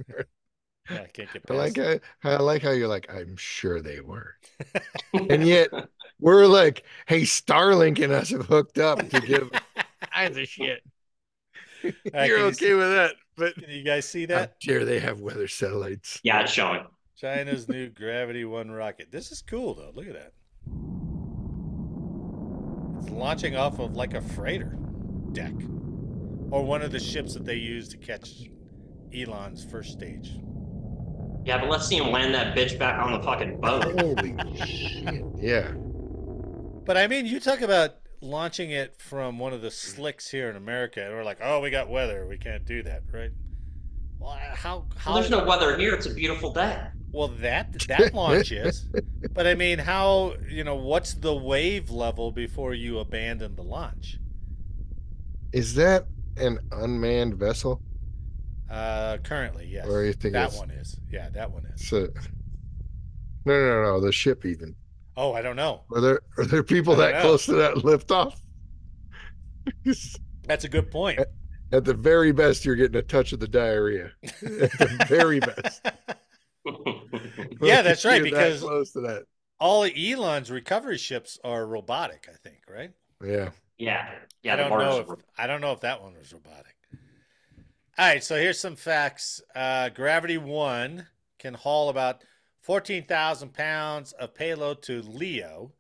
[1.02, 2.00] I can't get I like past.
[2.20, 4.37] how, I like how you're like, I'm sure they were.
[5.31, 5.70] And yet
[6.20, 9.50] we're like, hey, Starlink and us have hooked up to give
[10.12, 10.83] kinds of shit.
[11.83, 11.94] can
[12.26, 14.61] You're you okay see- with that, but Can you guys see how that?
[14.61, 16.20] dare they have weather satellites?
[16.22, 16.85] yeah, it's showing.
[17.16, 19.11] China's new Gravity One rocket.
[19.11, 19.90] This is cool though.
[19.94, 20.33] Look at that.
[23.09, 24.77] It's launching off of like a freighter
[25.33, 25.55] deck,
[26.51, 28.51] or one of the ships that they use to catch
[29.14, 30.38] Elon's first stage.
[31.44, 33.99] Yeah, but let's see him land that bitch back on the fucking boat.
[33.99, 34.35] Holy
[34.66, 35.25] shit.
[35.38, 35.73] Yeah.
[36.85, 40.57] But I mean, you talk about launching it from one of the slicks here in
[40.57, 43.31] America, and we're like, oh, we got weather, we can't do that, right?
[44.18, 45.12] Well, how how?
[45.12, 45.94] Well, there's no weather here.
[45.94, 46.79] It's a beautiful day.
[47.12, 48.88] Well, that that launch is,
[49.33, 54.18] but I mean, how you know what's the wave level before you abandon the launch?
[55.53, 57.83] Is that an unmanned vessel?
[58.71, 59.87] Uh, currently, yes.
[59.87, 61.01] Or you think that one is?
[61.11, 61.88] Yeah, that one is.
[61.88, 62.09] So,
[63.47, 64.75] no, no, no, no, the ship even.
[65.16, 65.83] Oh, I don't know.
[65.94, 67.21] Are there are there people that know.
[67.23, 68.35] close to that liftoff?
[70.47, 71.21] That's a good point.
[71.73, 74.12] At the very best, you're getting a touch of the diarrhea.
[74.23, 75.87] At the very best.
[77.61, 79.24] Yeah, that's right, You're that because- close to that.
[79.61, 82.28] All Elon's recovery ships are robotic.
[82.33, 82.92] I think, right?
[83.24, 83.50] Yeah.
[83.76, 84.09] yeah,
[84.42, 84.52] yeah.
[84.52, 85.00] I don't know.
[85.00, 86.76] If, I don't know if that one was robotic.
[87.98, 89.42] All right, so here's some facts.
[89.57, 91.09] Uh, Gravity One
[91.40, 92.22] can haul about
[92.61, 95.72] fourteen thousand pounds of payload to Leo.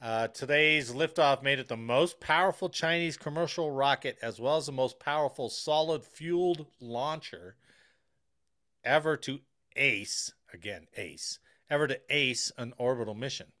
[0.00, 4.72] Uh, today's liftoff made it the most powerful Chinese commercial rocket, as well as the
[4.72, 7.56] most powerful solid-fueled launcher
[8.82, 9.40] ever to
[9.76, 11.38] ace again ace
[11.70, 13.52] ever to ace an orbital mission.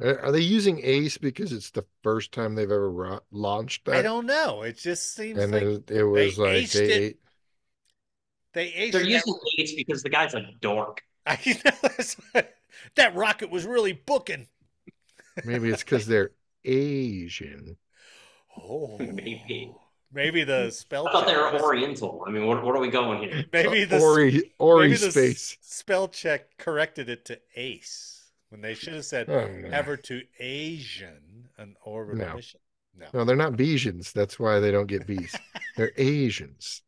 [0.00, 3.96] Are are they using ACE because it's the first time they've ever ro- launched that?
[3.96, 4.62] I don't know.
[4.62, 7.18] It just seems and like it, it was they like aced they it.
[8.52, 11.02] they aced They're that using eights because the guy's a dork.
[11.26, 12.42] I know
[12.96, 14.48] that rocket was really booking.
[15.44, 16.32] maybe it's because they're
[16.64, 17.76] Asian.
[18.56, 19.74] Oh, Maybe.
[20.12, 21.08] Maybe the spell.
[21.08, 22.24] I thought they check were was- Oriental.
[22.26, 23.44] I mean, what, what are we going here?
[23.52, 25.56] Maybe the Ori Ori maybe the space.
[25.60, 29.68] spell check corrected it to ace when they should have said Oh, no.
[29.70, 32.34] ever to Asian an orbital No.
[32.36, 32.60] mission.
[32.98, 34.12] No, No, they're not Besians.
[34.12, 35.34] That's why they don't get bees.
[35.76, 36.82] they're Asians.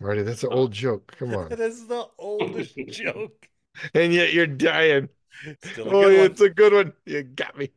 [0.00, 1.14] Marty, that's an old joke.
[1.18, 1.48] Come on.
[1.50, 3.48] that is the oldest joke.
[3.94, 5.08] And yet you're dying.
[5.62, 6.30] Still Oh, good yeah, one.
[6.30, 6.92] it's a good one.
[7.06, 7.70] You got me.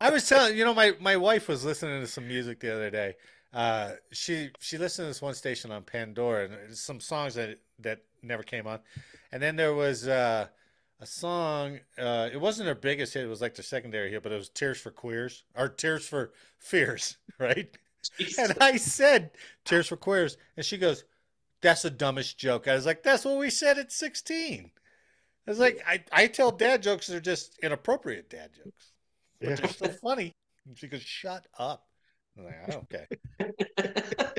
[0.00, 2.90] I was telling you know my my wife was listening to some music the other
[2.90, 3.16] day,
[3.52, 8.02] uh, she she listened to this one station on Pandora and some songs that that
[8.22, 8.80] never came on,
[9.32, 10.48] and then there was uh,
[11.00, 11.80] a song.
[11.98, 14.50] Uh, it wasn't her biggest hit; it was like the secondary hit, but it was
[14.50, 17.76] "Tears for Queers" or "Tears for Fears," right?
[18.38, 19.30] And I said
[19.64, 21.04] "Tears for Queers," and she goes,
[21.62, 24.70] "That's the dumbest joke." I was like, "That's what we said at 16."
[25.46, 28.92] I was like, "I I tell dad jokes; they're just inappropriate dad jokes,
[29.40, 29.56] but Yeah.
[29.56, 30.32] they're so funny."
[30.66, 31.87] And she goes, "Shut up."
[32.38, 33.06] I'm like, "Oh, okay.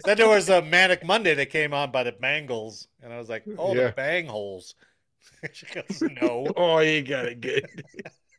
[0.06, 3.30] then there was a Manic Monday that came on by the Bangles, and I was
[3.30, 3.76] like, "Oh, Yeah.
[3.76, 4.76] the Bang Holes."
[5.54, 7.84] she goes, "No." Oh, you got it good.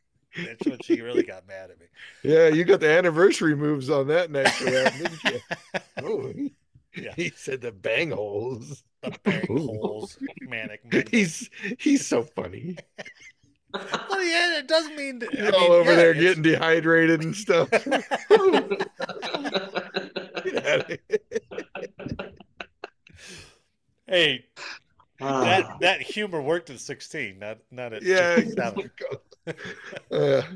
[0.43, 1.87] That's when she really got mad at me.
[2.23, 5.41] Yeah, you got the anniversary moves on that next round, didn't you?
[6.01, 6.55] Oh, he,
[6.95, 7.15] Yeah.
[7.15, 8.83] he said the bang holes.
[9.01, 9.65] The Bang Ooh.
[9.65, 11.11] Holes, Manic Monday.
[11.11, 12.81] He's he's so funny.
[13.73, 15.19] Well, yeah, it doesn't mean.
[15.19, 17.69] that- He's I all mean, over yeah, there it's- getting dehydrated and stuff.
[20.43, 20.99] Get out of here.
[24.07, 24.45] hey,
[25.23, 25.43] Ah.
[25.43, 28.35] that that humor worked at 16, not not at yeah.
[28.35, 28.91] 57.
[30.11, 30.41] Uh,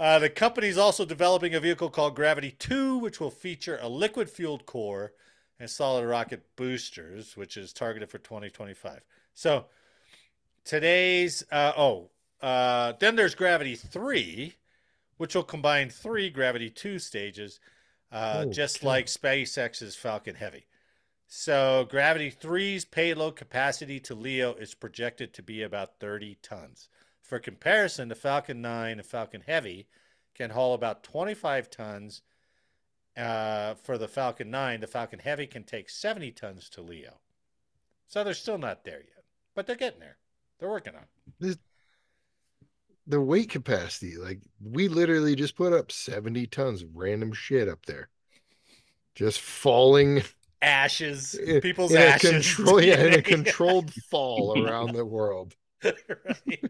[0.00, 4.30] Uh, the company's also developing a vehicle called Gravity 2, which will feature a liquid
[4.30, 5.12] fueled core
[5.58, 9.00] and solid rocket boosters, which is targeted for 2025.
[9.34, 9.64] So
[10.64, 14.54] today's, uh, oh, uh, then there's Gravity 3,
[15.16, 17.60] which will combine three Gravity 2 stages,
[18.12, 18.86] uh, Oh, just okay.
[18.86, 20.66] like SpaceX's Falcon Heavy.
[21.26, 26.88] So Gravity 3's payload capacity to LEO is projected to be about 30 tons.
[27.20, 29.88] For comparison, the Falcon 9 and Falcon Heavy
[30.34, 32.22] can haul about 25 tons.
[33.16, 37.18] Uh, for the Falcon 9, the Falcon Heavy can take 70 tons to LEO.
[38.06, 39.24] So they're still not there yet,
[39.54, 40.16] but they're getting there.
[40.58, 41.58] They're working on it.
[43.08, 47.86] The weight capacity, like we literally just put up 70 tons of random shit up
[47.86, 48.10] there.
[49.14, 50.22] Just falling
[50.62, 52.54] Ashes, in, people's in a ashes.
[52.54, 55.54] control, yeah, in a controlled fall around the world.
[55.84, 56.64] Right.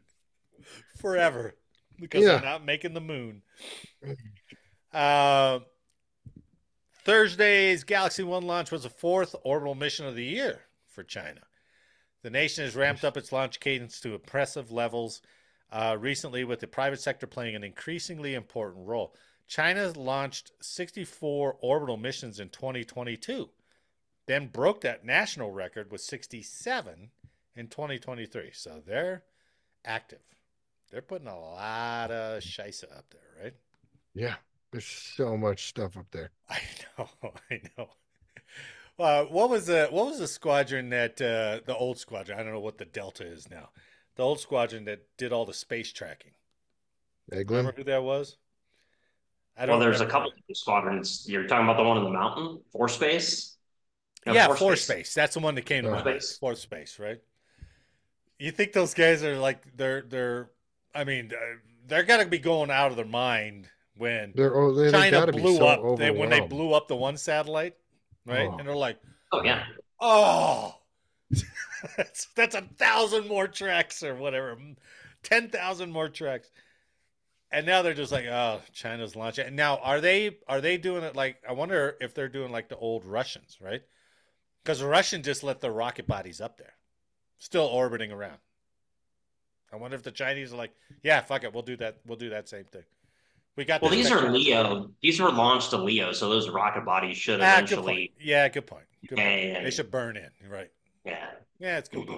[1.01, 1.55] Forever.
[1.99, 2.33] Because Yeah.
[2.37, 3.43] they're not making the moon.
[4.93, 5.61] Uh,
[7.05, 11.41] Thursday's Gravity 1 launch was the fourth orbital mission of the year for China.
[12.23, 15.23] The nation has ramped up its launch cadence to impressive levels
[15.71, 19.15] uh, recently, with the private sector playing an increasingly important role.
[19.47, 23.49] China launched 64 orbital missions in 2022,
[24.27, 27.11] then broke that national record with 67
[27.57, 28.51] in 2023.
[28.53, 29.25] So they're
[29.85, 30.21] active.
[30.91, 33.55] They're putting a lot of shisa up there, right?
[34.15, 34.37] Yeah,
[34.71, 36.31] there's so much stuff up there.
[36.51, 36.61] I
[36.99, 37.09] know,
[37.51, 37.89] I know.
[38.99, 42.39] Uh, what was the what was the squadron that uh, the old squadron?
[42.39, 43.69] I don't know what the Delta is now.
[44.19, 46.33] The old squadron that did all the space tracking.
[47.31, 48.37] Remember who that was?
[49.57, 51.25] I Well, there's a couple of squadrons.
[51.29, 53.57] You're talking about the one in the mountain, Force Space.
[54.27, 54.97] No, Yeah, Force Force Space.
[54.97, 55.15] Space.
[55.15, 56.23] That's the one that came to Force mind.
[56.23, 56.39] Space.
[56.39, 57.21] Force Space, right?
[58.41, 60.51] You think those guys are like they're they're?
[60.93, 64.75] I mean, uh, they're got to be going out of their mind when They're oh,
[64.75, 65.99] they, they China gotta be blew so up.
[65.99, 67.77] They, when they blew up the one satellite,
[68.27, 68.49] right?
[68.53, 68.57] Oh.
[68.59, 68.99] And they're like,
[69.31, 69.65] Oh yeah.
[70.01, 70.78] oh,
[71.97, 74.57] that's, that's a thousand more tracks or whatever,
[75.23, 76.51] ten thousand more tracks.
[77.51, 79.47] And now they're just like, oh, China's launching.
[79.47, 81.43] And now are they are they doing it like?
[81.49, 83.83] I wonder if they're doing like the old Russians, right?
[84.63, 86.75] Because the Russians just let their rocket bodies up there,
[87.39, 88.39] still orbiting around.
[89.73, 91.99] I wonder if the Chinese are like, yeah, fuck it, we'll do that.
[92.07, 92.85] We'll do that same thing.
[93.57, 93.83] We got.
[93.83, 94.31] Well, these are.
[94.31, 94.91] LEO.
[95.03, 98.13] These were launched to LEO, so those rocket bodies should Ah, good eventually.
[98.21, 98.85] Yeah, good point.
[99.09, 99.43] Good point.
[99.43, 99.63] Yeah.
[99.63, 100.31] They should burn in.
[100.49, 100.71] Right.
[101.05, 101.31] Yeah.
[101.59, 102.09] Yeah, it's good.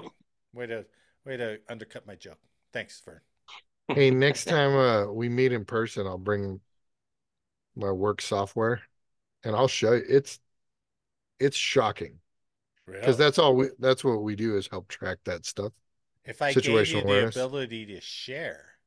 [0.53, 0.85] Way to
[1.25, 2.38] way to undercut my joke.
[2.73, 3.21] Thanks, Vern.
[3.95, 6.61] Hey, next time uh we meet in person, I'll bring
[7.77, 8.83] my work software
[9.45, 10.05] and I'll show you.
[10.09, 10.40] It's
[11.40, 12.21] it's shocking
[13.01, 15.73] because that's all we that's what we do is help track that stuff.
[16.25, 17.19] if I gave you the awareness.
[17.19, 18.79] ability to share,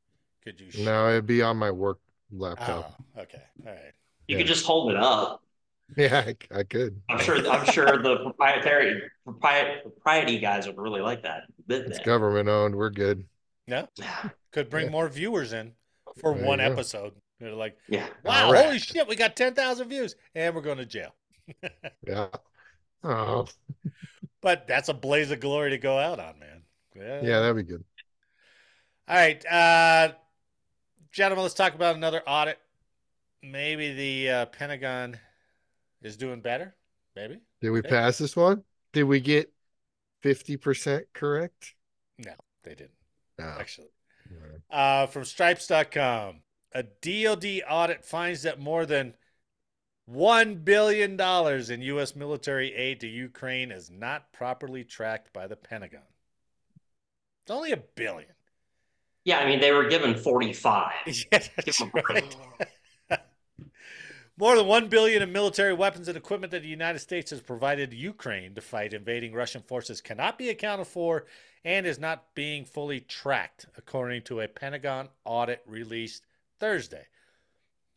[0.44, 0.80] could you share?
[0.86, 2.00] No, it'd be on my work
[2.32, 2.86] laptop.
[2.86, 3.44] Oh, okay.
[3.66, 3.94] All right.
[4.28, 4.38] You Yeah.
[4.38, 5.43] could just hold it up.
[5.98, 7.00] Yeah, I, I could.
[7.10, 7.36] I'm sure.
[7.48, 11.44] I'm sure the proprietary propri- propriety guys would really like that.
[11.70, 12.06] It's that.
[12.06, 12.76] government owned.
[12.76, 13.26] We're good.
[13.68, 14.30] No, Yeah.
[14.52, 14.92] could bring Yeah.
[14.92, 15.74] more viewers in
[16.20, 17.14] for There one episode.
[17.40, 18.08] They're like, Yeah.
[18.24, 18.66] wow, All right.
[18.66, 21.14] holy shit, we got ten thousand views, and we're going to jail.
[22.08, 22.28] Yeah.
[23.04, 23.48] Oh,
[24.42, 26.62] But that's a blaze of glory to go out on, man.
[26.96, 27.22] Yeah.
[27.22, 27.84] yeah, that'd be good.
[29.08, 30.14] All right, uh,
[31.12, 32.58] gentlemen, let's talk about another audit.
[33.42, 35.20] Maybe the uh, Pentagon
[36.04, 36.76] is doing better.
[37.16, 37.90] Maybe Did we Okay.
[37.90, 38.64] pass this one?
[38.92, 39.52] Did we get
[40.22, 41.76] 50% correct?
[42.18, 42.34] No,
[42.64, 42.92] they didn't
[43.38, 43.46] No.
[43.46, 43.90] actually.
[44.70, 46.42] Uh, from Stripes.com,
[46.74, 49.14] a DoD audit finds that more than
[50.10, 51.20] $1 billion
[51.72, 52.16] in U.S.
[52.16, 56.02] military aid to Ukraine is not properly tracked by the Pentagon.
[57.44, 58.32] It's only a billion.
[59.26, 60.92] Yeah, I mean, they were given 45.
[61.06, 62.36] Yeah, that's right.
[64.36, 67.94] More than 1 billion in military weapons and equipment that the United States has provided
[67.94, 71.28] Ukraine to fight invading Russian forces cannot be accounted for
[71.64, 76.26] and is not being fully tracked, according to a Pentagon audit released
[76.60, 77.06] Thursday.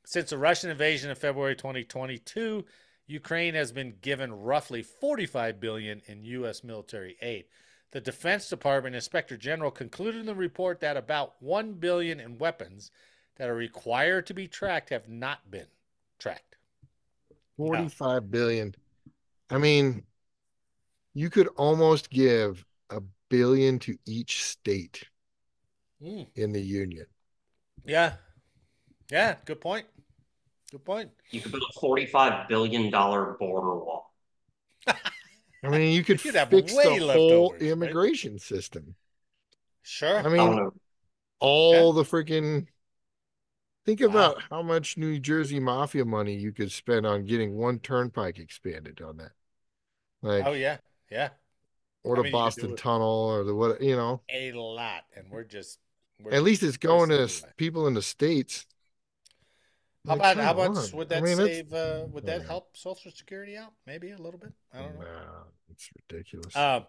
[0.04, 2.66] Since the Russian invasion in February 2022,
[3.06, 7.46] Ukraine has been given roughly 45 billion in US military aid.
[7.92, 12.90] The Defense Department Inspector General concluded in the report that about 1 billion in weapons
[13.36, 15.68] that are required to be tracked have not been
[16.18, 16.56] tracked.
[17.56, 18.74] Forty-five billion.
[19.50, 20.02] I mean,
[21.14, 23.00] you could almost give a
[23.30, 25.04] billion to each state
[26.02, 26.26] Mm.
[26.34, 27.06] in the union.
[27.86, 28.16] Yeah.
[29.10, 29.86] Yeah, good point.
[30.70, 31.10] Good point.
[31.30, 34.12] You could build a $45 billion border wall.
[34.86, 37.70] I mean, you could You'd have fix way the whole leftovers, right?
[37.70, 38.94] immigration system.
[39.82, 40.18] Sure.
[40.18, 40.72] I I mean, know.
[41.40, 42.66] all the freaking.
[43.86, 48.38] Think about how much New Jersey mafia money you could spend on getting one turnpike
[48.38, 49.30] expanded on that,
[50.22, 50.78] like, oh yeah.
[51.10, 51.28] Yeah.
[52.02, 52.76] or I the mean, you could do Boston.
[52.76, 54.22] Tunnel, or the what, you know.
[54.28, 55.04] A lot.
[55.16, 55.78] And we're just
[56.20, 58.66] we're At least it's going to people in the states.
[60.06, 61.72] How about how much would I that mean, save?
[61.72, 63.72] Uh, would that help Social Security out?
[63.86, 64.52] Maybe a little bit.
[64.72, 65.04] I don't know.
[65.04, 66.54] Nah, it's ridiculous.
[66.56, 66.86] Um,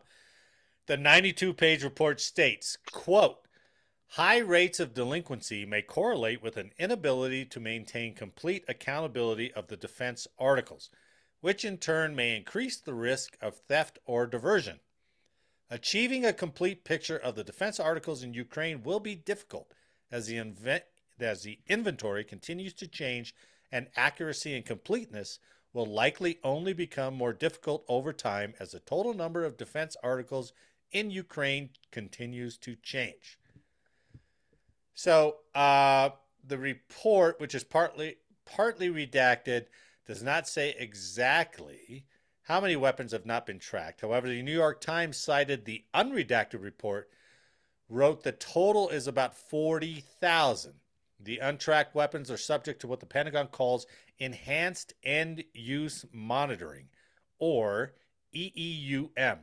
[0.85, 3.46] the 92-page report states, "quote
[4.11, 9.77] High rates of delinquency may correlate with an inability to maintain complete accountability of the
[9.77, 10.89] defense articles,
[11.41, 14.79] which in turn may increase the risk of theft or diversion.
[15.69, 19.73] Achieving a complete picture of the defense articles in Ukraine will be difficult
[20.09, 20.85] as the invent
[21.19, 23.35] as the inventory continues to change
[23.71, 25.39] and accuracy and completeness
[25.73, 30.53] will likely only become more difficult over time as the total number of defense articles
[30.91, 33.37] in Ukraine continues to change.
[34.97, 36.09] So, uh,
[36.43, 39.67] the report, which is partly partly redacted,
[40.07, 42.03] does not say exactly
[42.41, 44.01] how many weapons have not been tracked.
[44.01, 47.11] However, the New York Times cited the unredacted report,
[47.87, 50.73] wrote the total is about 40,000.
[51.19, 53.85] The untracked weapons are subject to what the Pentagon calls
[54.17, 56.87] enhanced end use monitoring,
[57.37, 57.93] or
[58.35, 59.41] EEUM.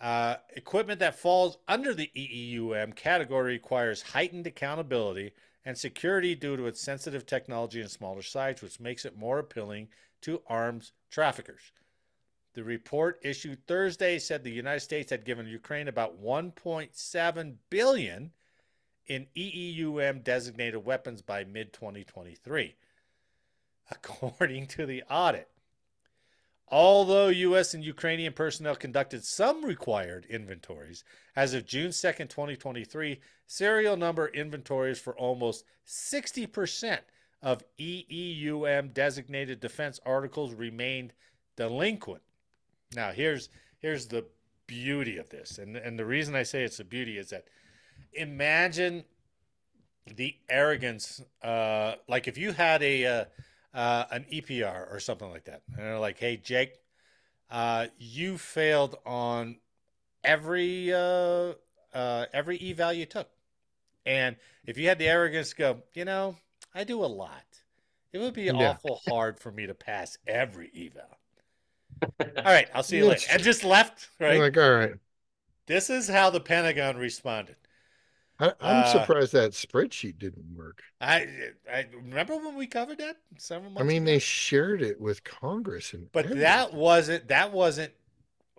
[0.00, 5.32] Uh, equipment that falls under the EEUM category requires heightened accountability
[5.64, 9.88] and security due to its sensitive technology and smaller size, which makes it more appealing
[10.20, 11.72] to arms traffickers.
[12.54, 18.30] The report issued Thursday said the United States had given Ukraine about 1.7 billion
[19.06, 22.76] in EEUM designated weapons by mid 2023,
[23.90, 25.48] according to the audit.
[26.68, 27.74] Although U.S.
[27.74, 31.04] and Ukrainian personnel conducted some required inventories,
[31.36, 36.98] as of June 2nd, 2023, serial number inventories for almost 60%
[37.42, 41.12] of EEUM designated defense articles remained
[41.56, 42.22] delinquent.
[42.94, 43.48] Now, here's
[43.78, 44.24] here's the
[44.66, 47.44] beauty of this, and and the reason I say it's a beauty is that
[48.12, 49.04] imagine
[50.06, 51.22] the arrogance.
[51.42, 53.24] Uh, like if you had a uh,
[53.76, 56.80] uh, an EPR or something like that, and they're like, "Hey, Jake,
[57.50, 59.58] uh, you failed on
[60.24, 61.52] every uh,
[61.94, 63.28] uh, every eval you took,"
[64.06, 66.36] and if you had the arrogance to go, you know,
[66.74, 67.44] I do a lot.
[68.12, 68.70] It would be Yeah.
[68.70, 71.18] awful hard for me to pass every eval.
[72.44, 73.26] All right, I'll see you later.
[73.30, 74.38] And just left, right?
[74.38, 74.94] like, all right.
[75.66, 77.56] This is how the Pentagon responded.
[78.38, 80.82] I, I'm Uh, surprised that spreadsheet didn't work.
[81.00, 84.12] I I remember when we covered that several months I mean, ago?
[84.12, 86.40] they shared it with Congress and But everything.
[86.42, 87.92] that wasn't that wasn't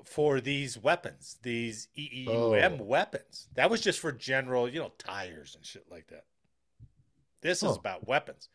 [0.06, 2.84] for these weapons, these EEUM Oh.
[2.84, 3.50] weapons.
[3.56, 6.26] That was just for general, you know, tires and shit like that.
[7.42, 8.50] This is about weapons.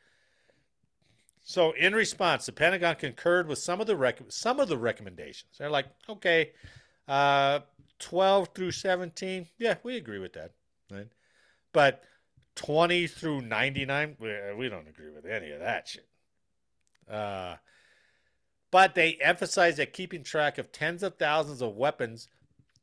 [1.44, 5.58] So, in response, the Pentagon concurred with some of the rec- some of the recommendations.
[5.58, 6.52] They're like, okay,
[7.08, 7.60] uh,
[7.98, 10.52] twelve through seventeen, yeah, we agree with that,
[10.92, 11.08] right?
[11.72, 12.02] But
[12.54, 16.06] twenty through ninety nine, we, we don't agree with any of that shit.
[17.10, 17.56] Uh,
[18.70, 22.28] but they emphasize that keeping track of tens of thousands of weapons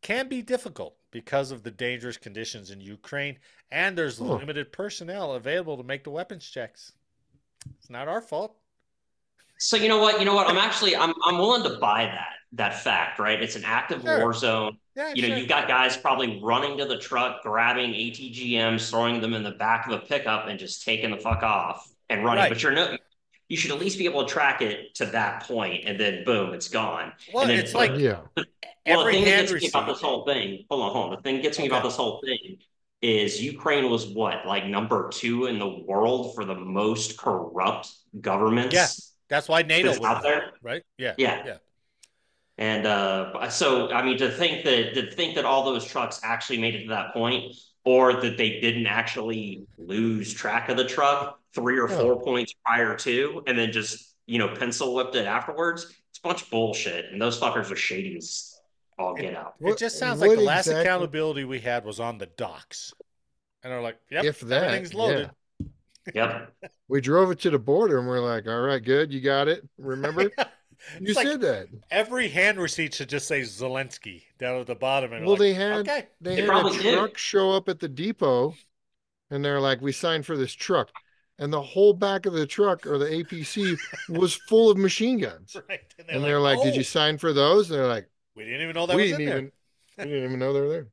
[0.02, 3.38] can be difficult because of the dangerous conditions in Ukraine,
[3.72, 4.36] and there's Huh.
[4.36, 6.94] limited personnel available to make the weapons checks.
[7.80, 8.56] It's not our fault.
[9.58, 10.20] So you know what?
[10.20, 10.48] You know what?
[10.48, 13.42] I'm actually I'm I'm willing to buy that that fact, right?
[13.42, 14.20] It's an active Sure.
[14.20, 14.78] war zone.
[14.96, 15.38] Yeah, You know, sure.
[15.38, 19.86] you've got guys probably running to the truck, grabbing ATGMs, throwing them in the back
[19.88, 22.44] of a pickup, and just taking the fuck off and running.
[22.44, 22.50] Right.
[22.50, 22.98] But you're no,
[23.48, 26.54] you should at least be able to track it to that point, and then boom,
[26.54, 27.14] it's gone.
[27.34, 28.20] Well, and then it's like Yeah.
[28.36, 28.46] well, the
[28.86, 31.16] every thing that gets me about this whole thing, hold on, hold on.
[31.18, 32.58] The thing that gets me about this whole thing
[33.02, 37.90] is Ukraine was what, like number two in the world for the most corrupt
[38.20, 38.74] governments.
[38.74, 38.88] Yeah.
[39.30, 40.52] That's why NATO That's was out there?
[40.62, 40.84] right?
[40.98, 41.14] Yeah.
[41.18, 41.44] Yeah.
[41.46, 41.58] Yeah.
[42.60, 46.60] And uh, so, I mean, to think that to think that all those trucks actually
[46.60, 47.56] made it to that point,
[47.86, 51.98] or that they didn't actually lose track of the truck three or Oh.
[51.98, 56.22] four points prior to, and then just you know pencil whipped it afterwards, it's a
[56.28, 57.06] bunch of bullshit.
[57.12, 58.60] And those fuckers are shady as
[59.00, 59.56] all get out.
[59.62, 62.94] It What- just sounds like the last exactly- accountability we had was on the docks.
[63.64, 65.32] And they're like, yep, If that, everything's loaded.
[66.14, 66.54] Yep.
[66.90, 69.64] We drove it to the border and we're like, all right, good, you got it.
[69.78, 70.30] Remember?
[71.00, 71.68] you It's like said that.
[71.92, 75.14] every hand receipt should just say Zelensky down at the bottom.
[75.14, 76.08] And Well, like, they had okay.
[76.22, 76.94] they They had a probably did.
[76.94, 78.56] truck show up at the depot
[79.32, 80.92] and they're like, we signed for this truck.
[81.40, 85.62] And the whole back of the truck or the APC was full of machine guns.
[85.70, 85.82] Right.
[86.08, 87.70] And they're like, Did "Oh, you sign for those?
[87.72, 89.38] And they're like, We didn't even know that We was didn't there.
[89.38, 89.52] even
[90.02, 90.88] we didn't even know they were there.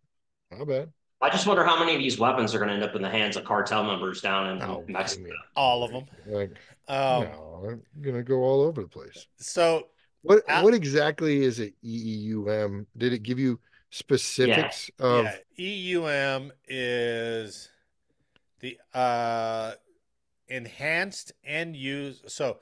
[0.50, 0.92] How bad.
[1.20, 3.10] I just wonder how many of these weapons are going to end up in the
[3.10, 5.22] hands of cartel members down in Oh, I Mexico.
[5.22, 6.06] mean, All of them.
[6.26, 6.56] like
[6.88, 9.26] Um, no, I'm gonna go all over the place.
[9.36, 9.88] So
[10.22, 12.86] What Al- what exactly is it EEUM?
[12.96, 13.58] Did it give you
[13.90, 17.70] specifics of yeah, EUM is
[18.60, 19.72] the uh,
[20.48, 22.22] enhanced end use.
[22.26, 22.58] So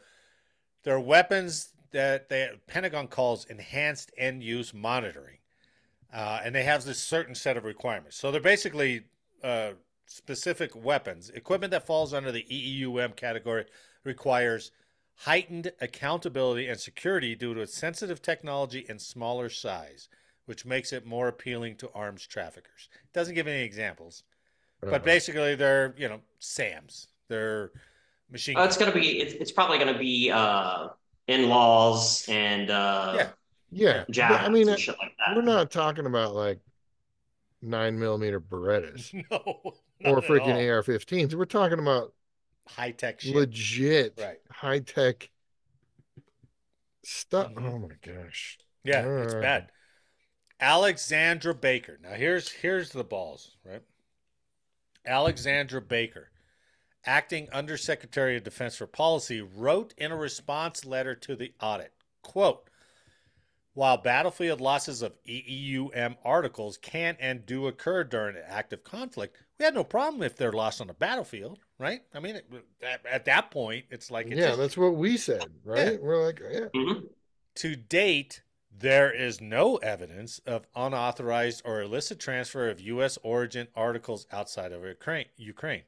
[0.83, 5.39] there are weapons that the Pentagon calls enhanced end use monitoring,
[6.13, 8.17] uh, and they have this certain set of requirements.
[8.17, 9.05] So they're basically
[9.43, 9.73] uh,
[10.07, 11.31] specific weapons.
[11.31, 13.67] Equipment that falls under the EEUM category
[14.05, 14.71] requires
[15.17, 20.09] heightened accountability and security due to its sensitive technology and smaller size,
[20.47, 22.89] which makes it more appealing to arms traffickers.
[23.13, 24.23] Doesn't give any examples,
[24.85, 27.09] uh, but basically they're you know SAMs.
[27.29, 27.71] They're
[28.31, 28.57] machine.
[28.59, 29.21] Oh, it's going to be.
[29.21, 30.89] It's, it's probably going to be uh,
[31.29, 33.27] NLAWs and uh,
[33.71, 34.05] Yeah.
[34.09, 34.29] yeah.
[34.29, 35.37] but I mean, and shit like that.
[35.37, 36.61] we're not talking about like
[37.63, 40.71] nine millimeter Berettas no, or not at freaking.
[40.71, 41.35] AR-15s.
[41.35, 42.13] We're talking about
[42.67, 43.35] high tech shit.
[43.35, 44.41] legit, Right.
[44.51, 45.31] high tech
[47.05, 47.53] stuff.
[47.53, 47.65] Mhm.
[47.65, 48.59] Oh my gosh.
[48.83, 49.41] Yeah, it's Uh.
[49.41, 49.71] bad.
[50.61, 51.99] Alexandra Baker.
[51.99, 53.83] Now here's here's the balls, right?
[55.05, 56.31] Alexandra Baker,
[57.05, 61.93] acting Undersecretary of Defense for Policy, wrote in a response letter to the audit,
[62.23, 62.71] quote,
[63.75, 69.65] while battlefield losses of EEUM articles can and do occur during an active conflict, we
[69.65, 72.03] had no problem if they're lost on the battlefield, right?
[72.15, 72.47] I mean, it,
[72.83, 76.01] at, at that point, it's like it's yeah, just- that's what we said, right?
[76.03, 76.67] We're like, yeah.
[76.75, 77.05] Mhm.
[77.57, 78.43] To date,
[78.77, 83.19] there is no evidence of unauthorized or illicit transfer of U.S.
[83.23, 85.27] origin articles outside of Ukraine.
[85.37, 85.83] Ukraine.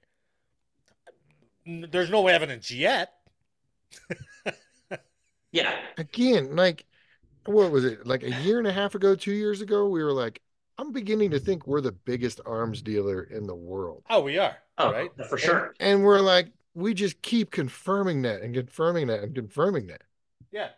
[1.67, 3.13] There's no evidence yet.
[5.53, 5.75] Yeah.
[5.97, 6.85] Again, like,
[7.47, 8.07] what was it?
[8.07, 10.43] Like a year and a half ago, two years ago, we were like,
[10.79, 14.03] I'm beginning to think we're the biggest arms dealer in the world.
[14.11, 14.57] Oh, we are.
[14.79, 15.11] Oh, right.
[15.29, 15.75] for sure.
[15.81, 20.03] And we're like, we just keep confirming that and confirming that and confirming that.
[20.53, 20.69] Yeah.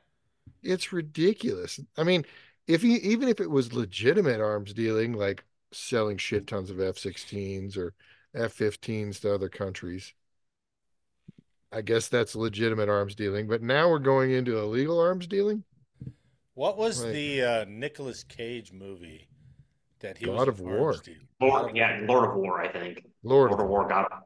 [0.63, 1.81] It's ridiculous.
[1.97, 2.25] I mean,
[2.67, 7.77] if you even if it was legitimate arms dealing, like selling shit tons of F-16s
[7.77, 7.95] or
[8.35, 10.15] F-15s to other countries,
[11.73, 13.47] I guess that's legitimate arms dealing.
[13.49, 15.65] But now we're going into illegal arms dealing.
[16.55, 17.13] What was Right.
[17.13, 19.28] the uh, Nicolas Cage movie
[20.01, 20.89] that he God was of War.
[20.89, 21.03] arms?
[21.41, 23.05] Lord, yeah, Lord of War, I think.
[23.23, 24.19] Lord, Lord of War got him.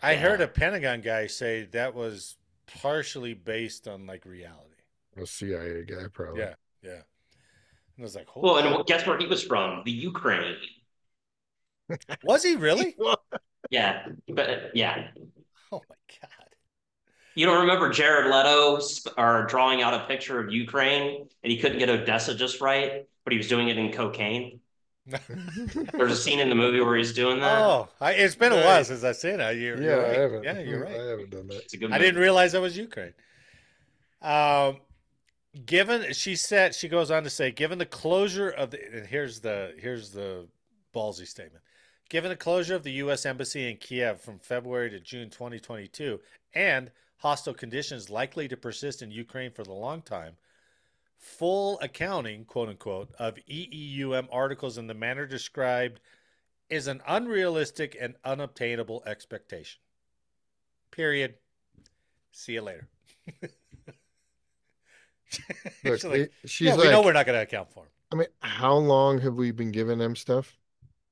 [0.00, 0.20] I Yeah.
[0.20, 4.64] heard a Pentagon guy say that was partially based on like reality.
[5.16, 6.40] a CIA guy, probably.
[6.40, 6.54] Yeah.
[6.82, 6.90] Yeah.
[6.92, 9.82] And I was like, Well, Holy and guess where he was from?
[9.84, 10.56] The Ukraine.
[12.22, 12.96] was he really?
[13.70, 15.08] Yeah, but yeah.
[15.70, 16.30] Oh my god.
[17.34, 21.58] You don't remember Jared Leto sp- or drawing out a picture of Ukraine and he
[21.58, 24.60] couldn't get Odessa just right, but he was doing it in cocaine.
[25.92, 27.58] There's a scene in the movie where he's doing that.
[27.58, 29.56] Oh, I, it's been a while since I've seen it.
[29.56, 30.18] You're, yeah, you're I right.
[30.18, 30.44] haven't.
[30.44, 31.00] Yeah, you're right.
[31.00, 31.62] I haven't done that.
[31.62, 33.14] It's a good I didn't realize that was Ukraine.
[34.20, 34.78] Um,
[35.64, 39.40] given she said she goes on to say, given the closure of the and here's
[39.40, 40.46] the here's the
[40.94, 41.62] ballsy statement.
[42.08, 43.26] Given the closure of the U.S.
[43.26, 46.18] embassy in Kiev from February to June 2022,
[46.54, 50.36] and hostile conditions likely to persist in Ukraine for the long time,
[51.18, 56.00] full accounting, quote unquote, of EEUM articles in the manner described
[56.70, 59.80] is an unrealistic and unobtainable expectation.
[60.90, 61.34] Period.
[62.32, 62.88] See you later.
[65.84, 67.90] Look, She's like, she's yeah, like, we know we're not going to account for him.
[68.12, 70.56] I mean, how long have we been giving them stuff?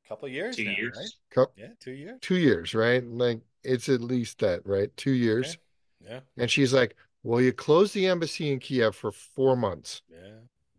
[0.05, 0.57] A couple years.
[0.57, 0.97] Two now, years.
[0.97, 1.11] right?
[1.35, 2.19] Cup Yeah, two years.
[2.23, 3.05] two years, right?
[3.05, 4.97] Like it's at least that, right?
[4.97, 5.59] Two years.
[6.01, 6.21] Yeah.
[6.39, 6.97] And she's like,
[7.27, 10.03] Well, you closed the embassy in Kiev for four months.
[10.09, 10.19] Yeah.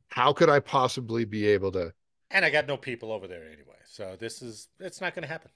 [0.07, 1.91] How could I possibly be able to?
[2.31, 3.75] And I got no people over there anyway.
[3.85, 5.51] So this is it's not going to happen.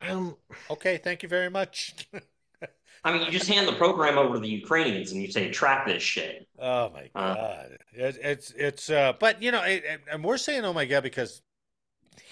[0.00, 0.36] Um,
[0.70, 2.08] Okay, thank you very much.
[3.04, 5.86] I mean, you just hand the program over to the Ukrainians and you say, track
[5.86, 6.46] this shit.
[6.60, 7.34] oh my Uh.
[7.34, 7.78] god.
[7.94, 11.02] It, it's it's uh but you know, it, it- and we're saying oh my god
[11.02, 11.42] because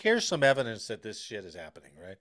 [0.01, 2.19] here's some evidence that this shit is happening, right?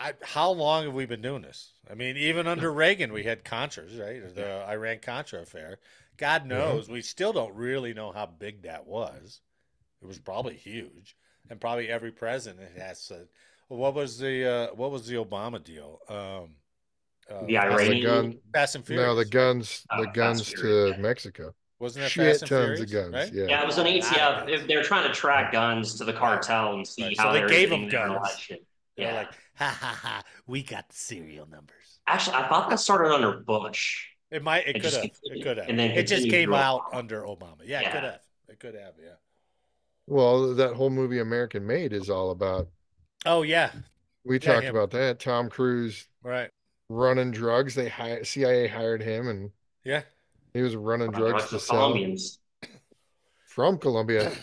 [0.00, 1.72] I, how long have we been doing this?
[1.90, 4.34] I mean, even under Reagan, we had Contras, right?
[4.34, 5.78] The Iran Contra affair.
[6.16, 9.40] God knows, we still don't really know how big that was.
[10.02, 11.16] It was probably huge,
[11.50, 13.28] and probably every president has said,
[13.68, 16.56] "What was the uh, what was the Obama deal?" Um,
[17.30, 18.02] uh, The the Iranian.
[18.02, 19.06] gun, Fast and Furious.
[19.06, 20.96] no, the guns, Oh, the Fast guns to yeah.
[20.96, 21.54] Mexico.
[21.78, 23.12] wasn't that Shit Fast and tons Furious, of guns.
[23.14, 23.32] right?
[23.32, 23.44] Yeah.
[23.48, 24.66] Yeah, it was an ATF.
[24.66, 27.48] They're trying to track guns to the cartel and see Right, how so they they're
[27.48, 28.30] gave them there and all guns.
[28.34, 28.66] that shit.
[28.96, 29.16] They're Yeah.
[29.18, 32.00] like, ha ha ha, we got the serial numbers.
[32.06, 34.06] Actually, I thought that started under Bush.
[34.30, 35.68] It might, it, It could have, it could have.
[35.68, 37.58] and then it just came through out under Obama.
[37.64, 38.20] Yeah, it could have.
[38.48, 38.94] It could have.
[39.02, 39.14] Yeah.
[40.06, 42.68] Well, that whole movie American Made is all about.
[43.24, 43.70] Oh yeah,
[44.24, 44.74] We Yeah, talked him.
[44.76, 45.20] about that.
[45.20, 46.50] Tom Cruise right.
[46.88, 47.74] running drugs.
[47.74, 49.50] They hi- CIA hired him, and
[49.84, 50.02] Yeah,
[50.54, 52.38] he was running drugs Drugs to to sell Colombians.
[53.46, 54.38] from Colombia and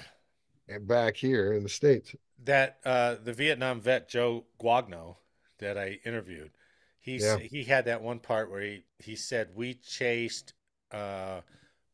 [0.82, 2.15] back here in the states.
[2.45, 5.17] that uh, the Vietnam vet Joe Guagno
[5.59, 6.51] that I interviewed,
[6.99, 7.38] he's Yeah.
[7.38, 10.53] he had that one part where he he said we chased,
[10.91, 11.41] uh,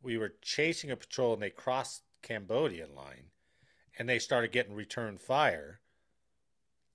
[0.01, 3.31] we were chasing a patrol and they crossed Cambodian line,
[3.97, 5.79] and they started getting return fire.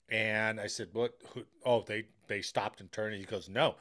[0.09, 1.13] And I said, "What?
[1.33, 3.75] Who, oh, they they stopped and turned." And he goes, "No,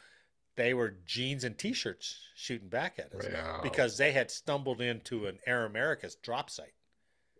[0.57, 3.61] they were jeans and t-shirts shooting back at us Wow.
[3.63, 6.75] because they had stumbled into an Air America's drop site."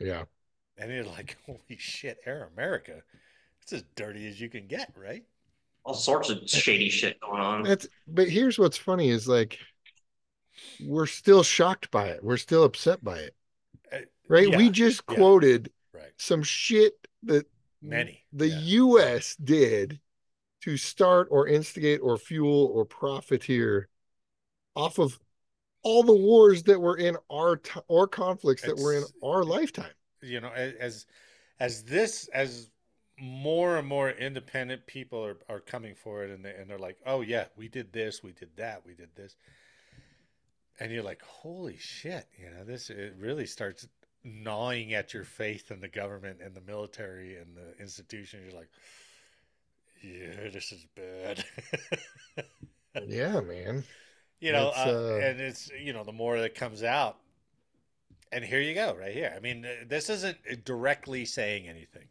[0.01, 0.25] Yeah.
[0.81, 3.03] And you're like, holy shit, Air America.
[3.63, 5.23] It's as dirty as you can get, right?
[5.85, 7.63] All sorts of shady shit going on.
[7.63, 9.59] That's but here's what's funny is like
[10.85, 12.23] we're still shocked by it.
[12.25, 13.37] We're still upset by it.
[13.93, 14.49] Uh, Right?
[14.49, 15.17] yeah, we just yeah.
[15.17, 16.13] quoted Right.
[16.17, 17.47] some shit that
[17.83, 18.25] Many.
[18.33, 18.59] the yeah.
[18.85, 20.01] US did
[20.63, 23.89] to start or instigate or fuel or profiteer
[24.77, 25.19] off of
[25.83, 29.91] all the wars that were in our t- or conflicts that were in our lifetime.
[30.23, 31.07] You know, as
[31.59, 32.69] as this as
[33.19, 37.21] more and more independent people are, are coming forward and they and they're like, oh
[37.21, 39.37] yeah, we did this, we did that, we did this.
[40.79, 43.87] And you're like, holy shit, you know, this it really starts
[44.25, 48.41] gnawing at your faith in the government and the military and the institution.
[48.45, 48.71] You're like,
[50.03, 51.45] yeah, this is bad.
[53.07, 53.85] Yeah, man.
[54.41, 57.19] you know, uh, uh, and it's you know the more that comes out,
[58.33, 59.33] and here you go, right here.
[59.37, 62.07] I mean, uh, this isn't directly saying anything,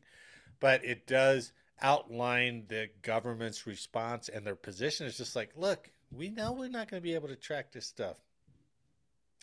[0.59, 1.51] but it does
[1.81, 5.07] outline the government's response and their position.
[5.07, 7.85] is just like, look, we know we're not going to be able to track this
[7.85, 8.17] stuff.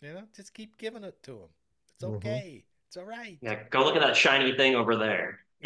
[0.03, 1.49] You know, just keep giving it to them.
[1.95, 2.15] It's Mhm.
[2.17, 2.63] okay.
[2.87, 3.37] It's all right.
[3.41, 5.39] Yeah, go look at that shiny thing over there.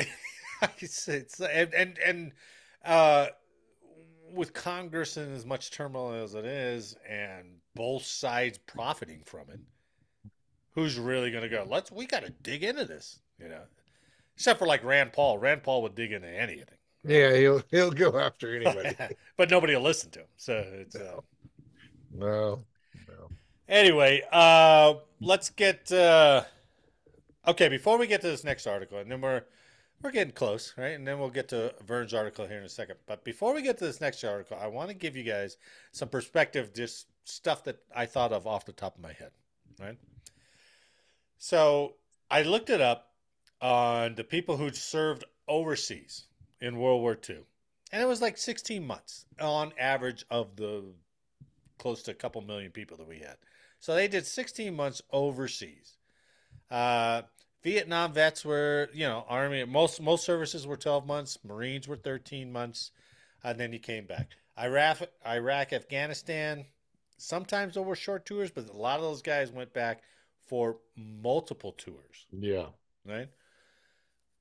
[0.79, 2.31] it's, it's and and and
[2.85, 3.27] uh,
[4.31, 9.59] with Congress in as much turmoil as it is, and both sides profiting from it,
[10.73, 11.65] who's really going to go?
[11.67, 13.61] Let's we got to dig into this, you know.
[14.35, 15.37] Except for like Rand Paul.
[15.37, 18.95] Rand Paul would dig into anything, Yeah, he'll he'll go after anybody.
[19.37, 20.27] but nobody will listen to him.
[20.37, 21.19] So it's uh,
[22.13, 22.63] no.
[23.07, 23.29] No.
[23.67, 26.43] Anyway, uh, let's get uh,
[27.47, 27.69] okay.
[27.69, 29.43] Before we get to this next article, and then we're
[30.01, 30.95] we're getting close, right?
[30.95, 32.95] And then we'll get to Vern's article here in a second.
[33.05, 35.57] But before we get to this next article, I want to give you guys
[35.91, 39.31] some perspective, just stuff that I thought of off the top of my head,
[39.79, 39.97] right?
[41.43, 41.95] So
[42.29, 43.13] I looked it up
[43.61, 46.25] on the people who served overseas
[46.61, 47.39] in World War II,
[47.91, 50.83] and it was like 16 months on average of the
[51.79, 53.37] close to a couple million people that we had.
[53.79, 55.97] So they did 16 months overseas.
[56.69, 57.23] Uh,
[57.63, 59.65] Vietnam vets were, you know, Army.
[59.65, 61.39] Most most services were 12 months.
[61.43, 62.91] Marines were 13 months,
[63.43, 64.29] and then you came back.
[64.59, 66.67] Iraq, Iraq, Afghanistan.
[67.17, 70.03] Sometimes there were short tours, but a lot of those guys went back
[70.51, 72.65] for multiple tours Yeah.
[73.05, 73.29] right?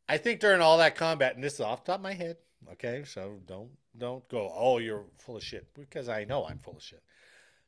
[0.09, 2.37] I think during all that combat, and this is off the top of my head,
[2.73, 6.77] okay, so don't don't go, oh, you're full of shit, because I know I'm full
[6.77, 7.01] of shit.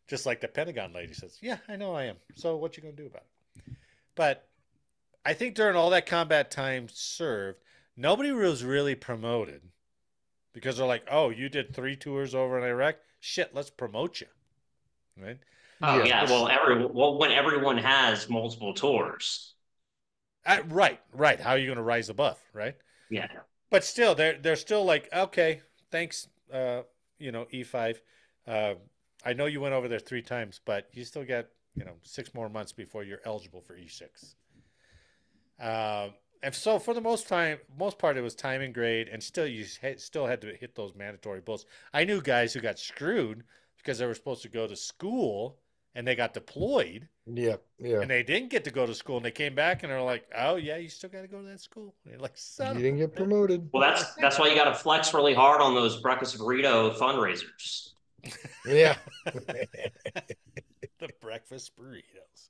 [0.09, 2.17] Just like the Pentagon lady says, yeah, I know I am.
[2.35, 3.63] So what you gonna do about it?
[4.17, 4.49] But
[5.25, 7.61] I think during all that combat time served,
[7.97, 9.63] nobody was really promoted
[10.53, 14.27] because they're like, oh, you did three tours over in Iraq, shit, let's promote you,
[15.17, 15.39] right?
[15.83, 16.07] Oh Yeah.
[16.07, 19.55] yeah, well, every well when everyone has multiple tours.
[20.45, 21.41] Uh, right, right.
[21.41, 22.77] How are you gonna rise above, right?
[23.09, 23.29] Yeah,
[23.71, 26.83] but still they're they're still like okay thanks uh
[27.19, 28.03] you know e5
[28.47, 28.75] uh
[29.25, 32.35] I know you went over there three times, but you still got you know six
[32.35, 34.37] more months before you're eligible for E6.
[35.61, 39.23] Um, and so for the most time, most part, it was time and grade, and
[39.23, 41.67] still you had, still had to hit those mandatory bulls.
[41.93, 43.45] I knew guys who got screwed
[43.79, 45.59] because they were supposed to go to school
[45.95, 48.01] and they got deployed Yeah, yeah.
[48.01, 50.25] and they didn't get to go to school and they came back and they're like,
[50.37, 52.83] "Oh yeah, you still got to go to that school." And you're like, "Son You
[52.83, 53.69] didn't get bitch." promoted.
[53.73, 57.91] Well, that's that's why you got to flex really hard on those breakfast burrito fundraisers.
[58.67, 58.97] Yeah.
[59.25, 62.49] the breakfast burritos.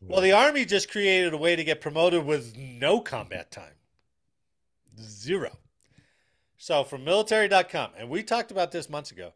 [0.00, 3.74] Well, the army just created a way to get promoted with no combat time.
[5.00, 5.58] Zero.
[6.58, 9.32] So from military.com, and we talked about this months ago,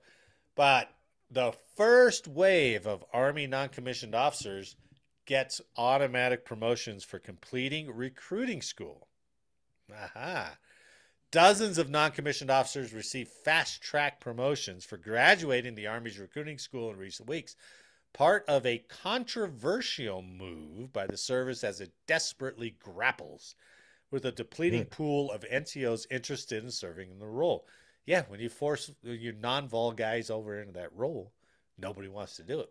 [0.54, 0.88] but
[1.30, 4.76] the first wave of army non-commissioned officers
[5.26, 9.06] gets automatic promotions for completing recruiting school.
[9.92, 10.56] Aha.
[11.30, 16.90] Dozens of non commissioned officers received fast track promotions for graduating the Army's recruiting school
[16.90, 17.54] in recent weeks,
[18.12, 23.54] part of a controversial move by the service as it desperately grapples
[24.10, 24.88] with a depleting hmm.
[24.88, 27.64] pool of NCOs interested in serving in the role.
[28.06, 31.32] Yeah, when you force your non vol guys over into that role,
[31.78, 32.70] nobody wants to do it.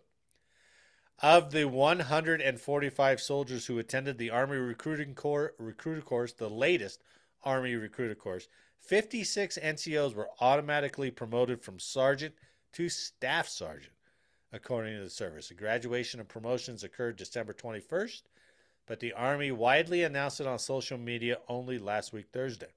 [1.22, 7.02] Of the 145 soldiers who attended the Army Recruiting Corps recruiter course, the latest
[7.44, 8.48] Army recruiter course,
[8.80, 12.36] 56 NCOs were automatically promoted from sergeant
[12.74, 13.94] to staff sergeant,
[14.54, 15.50] according to the service.
[15.50, 18.22] The graduation and promotions occurred December 21st,
[18.86, 22.74] but the Army widely announced it on social media only last week, Thursday.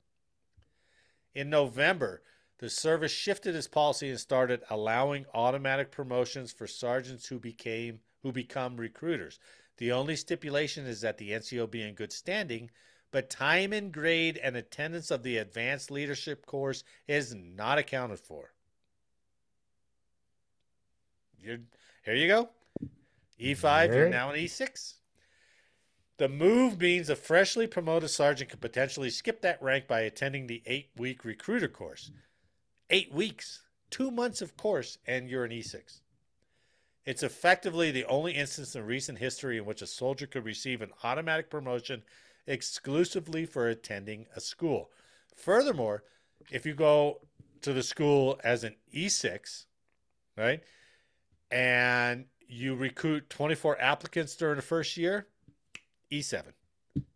[1.34, 2.22] In November,
[2.62, 8.30] the service shifted its policy and started allowing automatic promotions for sergeants who became who
[8.30, 9.40] become recruiters.
[9.78, 12.70] The only stipulation is that the NCO be in good standing,
[13.10, 18.52] but time and grade and attendance of the advanced leadership course is not accounted for.
[21.40, 21.58] You're,
[22.04, 22.50] here you go.
[23.40, 24.94] E5, you're now an E6.
[26.18, 30.62] The move means a freshly promoted sergeant could potentially skip that rank by attending the
[30.64, 32.12] eight week recruiter course.
[32.92, 36.00] Eight weeks, two months of course, and you're an E6.
[37.06, 40.92] It's effectively the only instance in recent history in which a soldier could receive an
[41.02, 42.02] automatic promotion
[42.46, 44.90] exclusively for attending a school.
[45.34, 46.04] Furthermore,
[46.50, 47.20] if you go
[47.62, 49.64] to the school as an E6,
[50.36, 50.62] right,
[51.50, 55.28] and you recruit 24 applicants during the first year,
[56.10, 56.42] E7,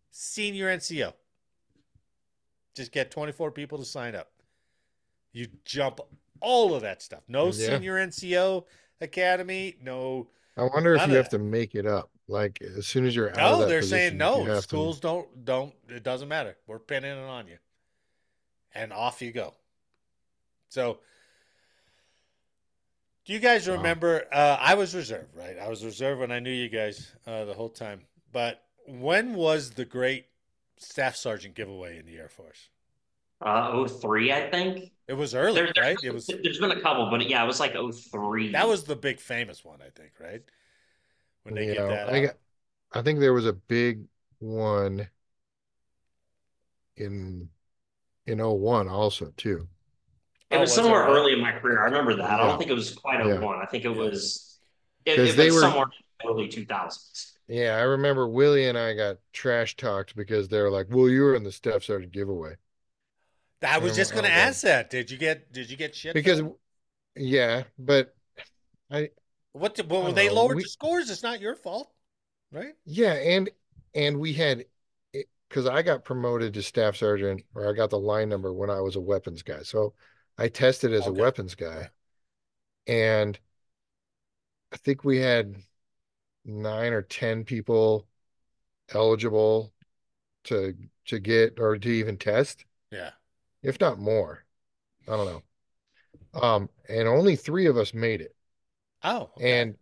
[0.09, 1.13] senior NCO.
[2.75, 4.31] Just get 24 people to sign up.
[5.37, 5.99] You jump
[6.41, 7.21] all of that stuff.
[7.27, 7.51] No Yeah.
[7.51, 8.65] senior NCO
[9.01, 12.09] academy, no I wonder if you have to make it up.
[12.27, 14.43] Like as soon as you're out of No, that they're position, saying no.
[14.45, 15.73] have to- Schools don't don't.
[15.89, 16.57] It doesn't matter.
[16.65, 17.57] We're pinning it on you,
[18.73, 19.53] and off you go.
[20.69, 20.99] So,
[23.25, 23.75] do you guys Wow.
[23.75, 24.27] remember?
[24.33, 25.57] Uh, I was reserved, right?
[25.57, 28.07] I was reserved when I knew you guys uh, the whole time.
[28.31, 30.25] But when was the great
[30.77, 32.69] staff sergeant giveaway in the Air Force?
[33.41, 34.91] Uh, 03, I think.
[35.07, 36.03] It was early, There- there's- right?
[36.03, 38.51] It was There's been a couple, but yeah, it was like 03.
[38.51, 40.43] that was the big famous one, I think, right?
[41.43, 42.35] When they Yeah, get that, I got,
[42.91, 44.05] I think there was a big
[44.39, 45.07] one
[46.95, 47.49] in
[48.25, 49.69] in 01 also too.
[50.49, 51.17] It Oh, was was somewhere really?
[51.19, 51.81] early in my career.
[51.81, 52.29] I remember that.
[52.29, 53.35] I don't think it was quite Yeah.
[53.39, 53.61] 01.
[53.61, 54.59] I think it was
[55.05, 57.37] it, 'Cause it they was were- somewhere in the early 2000s.
[57.47, 61.21] Yeah, I remember Willie and I got trash talked because they were like, "Well, you
[61.21, 62.57] were in the staff sergeant giveaway."
[63.63, 64.89] I was just going to ask that.
[64.89, 66.13] Did you get Did you get shit?
[66.13, 66.41] Because
[67.15, 68.15] yeah, but
[68.91, 69.09] I
[69.53, 69.79] What?
[69.79, 70.33] I well, don't they know.
[70.35, 71.09] lowered We- the scores.
[71.09, 71.91] It's not your fault,
[72.51, 72.75] right?
[72.85, 73.49] yeah, and
[73.95, 74.65] and we had
[75.49, 78.81] because I got promoted to staff sergeant or I got the line number when I
[78.81, 79.63] was a weapons guy.
[79.63, 79.93] So
[80.37, 81.09] I tested as Okay.
[81.09, 81.89] a weapons guy.
[82.87, 83.39] And
[84.71, 85.55] I think we had
[86.45, 88.07] nine or 10 people
[88.93, 89.73] eligible
[90.45, 90.75] to
[91.07, 93.11] to get or to even test, Yeah.
[93.67, 94.45] If not more.
[95.07, 95.43] I don't know.
[96.41, 98.35] Um, and only three of us made it.
[99.03, 99.31] Oh.
[99.37, 99.43] okay.
[99.49, 99.77] And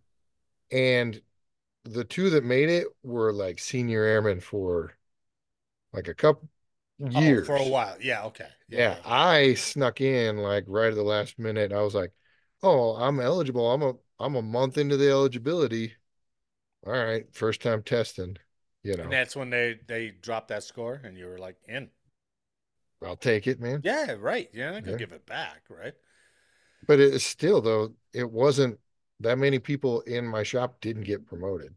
[0.71, 1.21] and
[1.86, 4.93] the two that made it were like senior airmen for
[5.93, 6.49] like a couple
[7.03, 7.45] Oh, years.
[7.45, 7.97] for a while.
[8.01, 8.23] Yeah.
[8.25, 8.47] Okay.
[8.67, 11.71] Yeah, I snuck in like right at the last minute.
[11.71, 12.11] I was like,
[12.63, 13.71] "Oh, I'm eligible.
[13.71, 15.93] I'm a I'm a month into the eligibility.
[16.86, 18.38] All right, first time testing,
[18.83, 19.03] you know.
[19.03, 21.89] And that's when they they dropped that score, and you were like in.
[23.03, 24.15] I'll take it, man." Yeah.
[24.19, 24.49] Right.
[24.53, 24.97] You're not gonna Yeah.
[24.97, 25.93] give it back, right?
[26.87, 28.79] But it's still though, it wasn't
[29.21, 31.73] that many people in my shop didn't get promoted.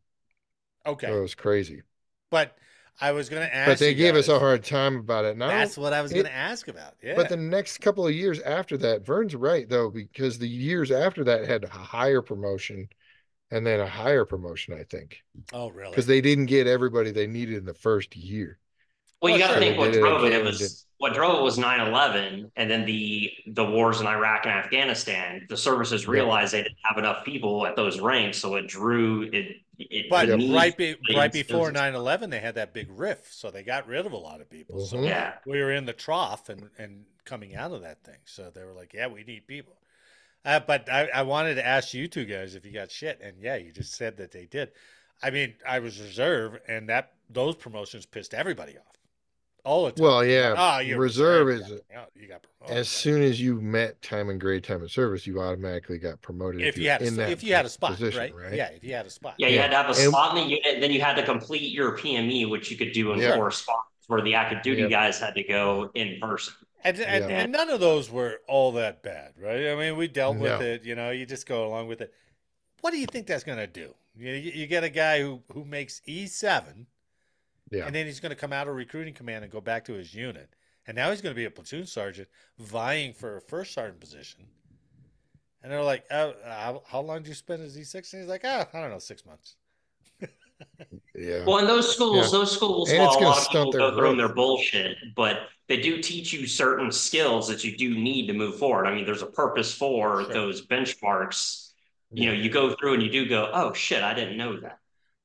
[0.87, 1.07] Okay.
[1.07, 1.83] So it was crazy.
[2.31, 2.57] But
[3.01, 3.71] I was going to ask.
[3.71, 5.37] but they you gave us a hard time about it.
[5.37, 6.95] Now, That's what I was it- going to ask about.
[7.01, 7.15] Yeah.
[7.15, 11.23] but the next couple of years after that, Vern's right though, because the years after
[11.25, 12.89] that had a higher promotion
[13.53, 15.91] and then a higher promotion, I think, oh, really?
[15.91, 18.59] because they didn't get everybody they needed in the first year.
[19.23, 20.27] Well, you got to sure, think they what did it drove it.
[20.29, 24.45] again It was what drove it was 9-11 and then the the wars in Iraq
[24.47, 25.47] and Afghanistan.
[25.49, 26.11] The services Yeah.
[26.11, 29.57] realized they didn't have enough people at those ranks, so it drew it.
[29.79, 31.95] it But the right, be, right before businesses.
[31.95, 34.85] 9-11, they had that big rift, so they got rid of a lot of people.
[34.85, 35.07] So Mhm.
[35.07, 35.35] Yeah.
[35.47, 38.19] we were in the trough and, and coming out of that thing.
[38.25, 39.77] So they were like, yeah, we need people.
[40.45, 43.21] Uh, but I, I wanted to ask you two guys if you got shit.
[43.23, 44.73] And yeah, you just said that they did.
[45.23, 48.98] I mean, I was reserve, and that those promotions pissed everybody off
[49.69, 50.03] all the time.
[50.05, 51.69] Well, yeah, oh, you're reserve is
[52.15, 52.79] you got promoted.
[52.79, 56.63] as soon as you met time and grade time of service, you automatically got promoted
[56.63, 58.35] if you had a, in s- that if you had a spot, position, right?
[58.35, 58.55] right?
[58.55, 59.35] Yeah, if you had a spot.
[59.39, 59.63] Yeah, you Yeah.
[59.63, 61.97] had to have a And- spot in the unit, then you had to complete your
[61.97, 63.37] PME, which you could do in Yeah.
[63.37, 64.91] four spots, where the active duty Yep.
[64.91, 66.55] guys had to go in person.
[66.85, 67.41] And, and, Yeah.
[67.41, 69.69] and none of those were all that bad, right?
[69.69, 70.85] I mean, we dealt with it.
[70.85, 72.15] You know, you just go along with it.
[72.81, 73.95] What do you think that's going to do?
[74.17, 76.87] You, you get a guy who who makes E seven,
[77.71, 77.87] Yeah.
[77.87, 80.15] and then he's going to come out of recruiting command and go back to his
[80.15, 80.49] unit,
[80.87, 84.47] and now he's going to be a platoon sergeant vying for a first sergeant position.
[85.63, 88.13] And they're like, oh, how, how long do you spend as E six?
[88.13, 89.57] And he's like, oh, I don't know, six months.
[91.15, 91.45] Yeah.
[91.45, 92.39] Well, in those schools, Yeah.
[92.39, 94.97] those schools, And while it's a gonna lot of people their go through their bullshit,
[95.15, 98.87] but they do teach you certain skills that you do need to move forward.
[98.87, 100.33] I mean, there's a purpose for Sure.
[100.33, 101.73] those benchmarks.
[102.13, 104.79] You know, you go through and you do go, oh shit, I didn't know that.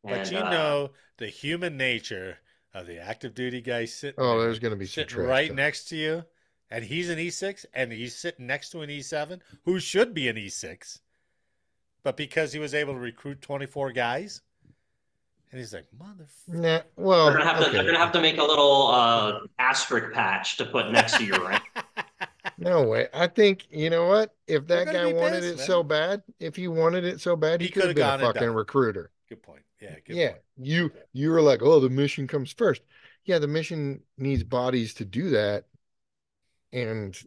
[0.03, 2.37] But And, you uh, know the human nature
[2.73, 5.27] of the active duty guy sitting Oh, there, there's going to be some sitting trash
[5.27, 5.57] right talk.
[5.57, 6.25] next to you,
[6.69, 10.35] and he's an E6, and he's sitting next to an E7 who should be an
[10.35, 10.99] E6,
[12.03, 14.41] but because he was able to recruit 24 guys,
[15.51, 16.59] and he's like, motherfucker.
[16.59, 20.11] Nah, well, they're gonna have to they're gonna have to make a little uh asterisk
[20.11, 21.63] patch to put next to your rank.
[22.57, 23.07] No way.
[23.13, 24.35] I think you know what?
[24.47, 27.61] If that guy be wanted pissed, it so bad, if he wanted it so bad,
[27.61, 29.11] he, He could have been a fucking recruiter.
[29.27, 29.63] Good point.
[29.83, 29.95] Yeah.
[30.05, 30.41] Good Yeah, point.
[30.57, 32.81] you you were like, oh, the mission comes first.
[33.25, 35.65] Yeah, the mission needs bodies to do that,
[36.71, 37.17] and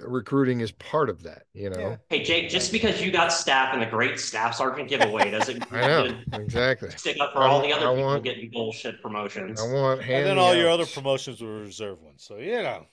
[0.00, 1.42] recruiting is part of that.
[1.54, 1.96] You know, Yeah.
[2.08, 5.86] Hey Jake, just because you got staff and the great staff sergeant giveaway doesn't I
[5.86, 6.90] know mean exactly.
[6.90, 9.60] stick up for I all the other I people want- getting bullshit promotions.
[9.60, 12.22] I want hand And then all your other promotions were reserve ones.
[12.24, 12.86] So, you know,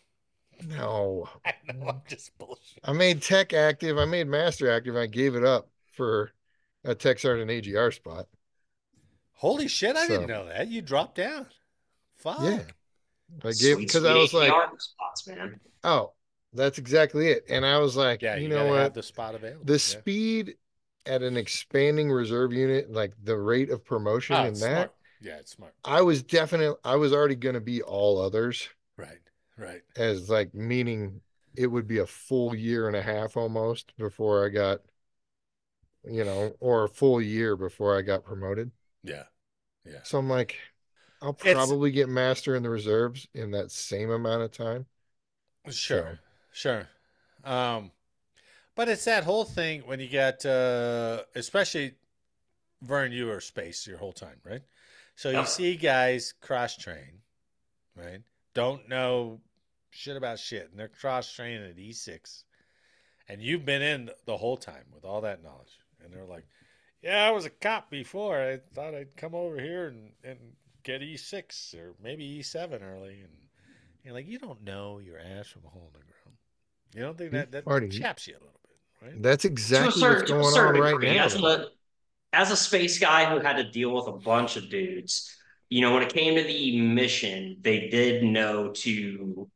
[0.68, 2.80] No, I know I'm just bullshit.
[2.84, 3.97] I made tech active.
[3.97, 4.95] I made master active.
[4.95, 6.32] I gave it up for
[6.84, 8.28] a tech sergeant AGR spot.
[9.36, 10.68] Holy shit, I didn't know that.
[10.68, 11.48] You dropped down.
[12.18, 12.40] Fuck.
[12.42, 12.62] Yeah.
[13.44, 15.60] I gave because I was like, spots, man.
[15.84, 16.14] oh,
[16.54, 17.46] that's exactly it.
[17.50, 18.94] And I was like, Yeah, you, you, know what?
[18.94, 19.66] the spot available.
[19.66, 19.78] the yeah.
[19.78, 20.56] speed
[21.06, 24.94] at an expanding reserve unit, like the rate of promotion ah, Oh, and that, smart.
[25.22, 25.74] Yeah, it's smart.
[25.84, 29.20] I was definitely, I was already going to be all others Right.
[29.58, 29.82] Right.
[29.98, 31.22] as like meaning
[31.56, 34.80] it would be a full year and a half almost before I got,
[36.04, 38.72] you know, or a full year before I got promoted.
[39.06, 39.24] Yeah.
[39.86, 39.99] Yeah.
[40.03, 40.58] So I'm like,
[41.22, 44.86] I'll It's- probably get master in the reserves in that same amount of time.
[45.70, 46.20] Sure,
[46.51, 46.88] sure.
[47.43, 47.91] Um,
[48.76, 51.95] but it's that whole thing when you get, uh, especially
[52.82, 54.62] Vern, you were space your whole time, right?
[55.16, 55.47] So you Yep.
[55.47, 57.22] see guys cross train,
[57.95, 58.22] right?
[58.53, 59.41] Don't know
[59.89, 62.43] shit about shit, and they're cross training at E6,
[63.30, 66.45] and you've been in the whole time with all that knowledge, and they're like,
[67.06, 68.41] "Yeah, I was a cop before.
[68.41, 70.39] I thought I'd come over here and and
[70.82, 73.32] get E6 or maybe E7 early," and
[74.03, 76.38] you're like, "You don't know your ass from a hole in the ground.
[76.95, 80.18] You don't think that that Marty, chaps you a little bit, right?" That's exactly certain,
[80.18, 81.26] what's to a going on certain right now.
[81.26, 81.68] as a
[82.34, 85.38] as a space guy who had to deal with a bunch of dudes,
[85.70, 89.49] you know, when it came to the mission, they did know to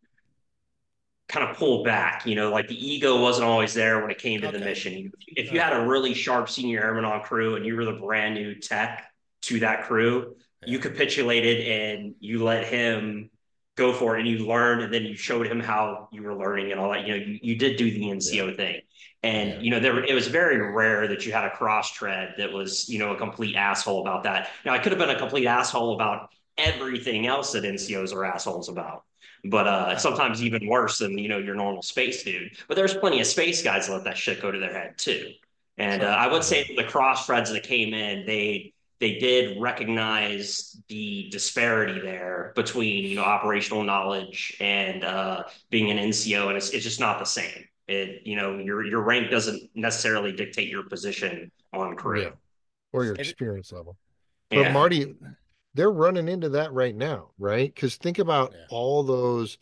[1.29, 2.25] kind of pull back.
[2.25, 5.11] You know, like the ego wasn't always there when it came to the mission.
[5.27, 8.35] If you had a really sharp senior airman on crew and you were the brand
[8.35, 9.05] new tech
[9.43, 13.29] to that crew, you capitulated and you let him
[13.75, 16.71] go for it and you learned and then you showed him how you were learning
[16.71, 18.81] and all that you know you, you did do the nco thing
[19.23, 19.59] and Yeah.
[19.61, 22.89] you know there it was very rare that you had a cross tread that was
[22.89, 25.93] you know a complete asshole about that now i could have been a complete asshole
[25.95, 29.05] about everything else that ncos are assholes about
[29.45, 33.19] but uh sometimes even worse than you know your normal space dude but there's plenty
[33.21, 35.31] of space guys that let that shit go to their head too
[35.77, 40.75] and uh, i would say the cross treads that came in they they did recognize
[40.89, 46.71] the disparity there between you know operational knowledge and uh, being an NCO, and it's,
[46.71, 47.63] it's just not the same.
[47.87, 52.23] It you know your your rank doesn't necessarily dictate your position on crew.
[52.23, 52.29] Yeah.
[52.91, 53.95] or your It- experience level.
[54.51, 54.63] Yeah.
[54.63, 55.15] But Marty,
[55.73, 57.73] they're running into that right now, right?
[57.73, 58.65] Because think about Yeah.
[58.69, 59.57] all those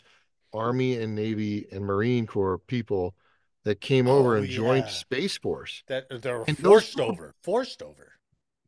[0.53, 3.15] Army and Navy and Marine Corps people
[3.63, 4.91] that came over Oh, and joined yeah.
[4.91, 8.13] Space Force, That they were And forced over, forced over.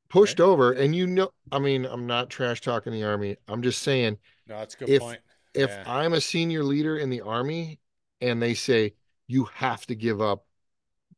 [0.09, 3.37] pushed over, and you know, I mean, I'm not trash talking the Army.
[3.47, 4.17] I'm just saying,
[4.47, 5.21] No, that's a good If- point.
[5.53, 5.83] if Yeah.
[5.87, 7.79] I'm a senior leader in the Army
[8.19, 8.95] and they say
[9.27, 10.45] you have to give up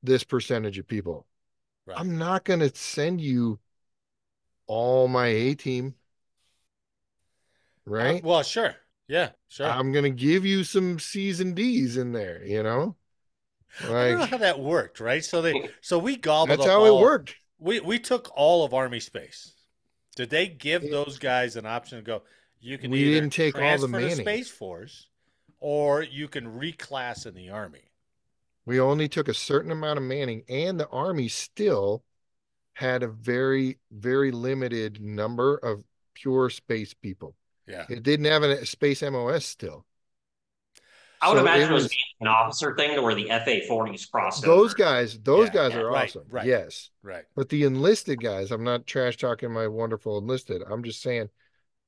[0.04, 1.26] this percentage of people,
[1.88, 1.98] Right.
[1.98, 3.60] I'm not going to send you
[4.68, 5.96] all my A team,
[7.88, 8.24] Uh, right?
[8.24, 8.76] well, sure.
[9.08, 9.68] Yeah, sure.
[9.68, 12.96] I'm to give you some C's and D's in there, you know?
[13.84, 15.24] I don't know how that worked, right?
[15.24, 17.36] So they, so we gobbled that's how it worked.
[17.60, 19.54] We we took all of Army space.
[20.16, 20.92] Did they give Yeah.
[20.92, 22.24] those guys an option to go?
[22.60, 24.16] You can We didn't take all the Manning.
[24.16, 25.08] Space Force,
[25.60, 27.92] or you can reclass in the Army.
[28.66, 32.04] We only took a certain amount of Manning, and the Army still
[32.74, 37.36] had a very, very limited number of pure space people.
[37.72, 37.86] Yeah.
[37.90, 39.86] It didn't have a space MOS still.
[41.24, 43.62] I would So imagine it it was, was- an officer thing to where the FA
[43.70, 44.84] 40s crossed those over.
[44.84, 46.24] guys, those Yeah, guys yeah, are right, awesome.
[46.30, 46.46] right.
[46.48, 46.90] Yes.
[47.04, 47.24] Right.
[47.36, 50.64] But the enlisted guys, I'm not trash talking my wonderful enlisted.
[50.68, 51.30] I'm just saying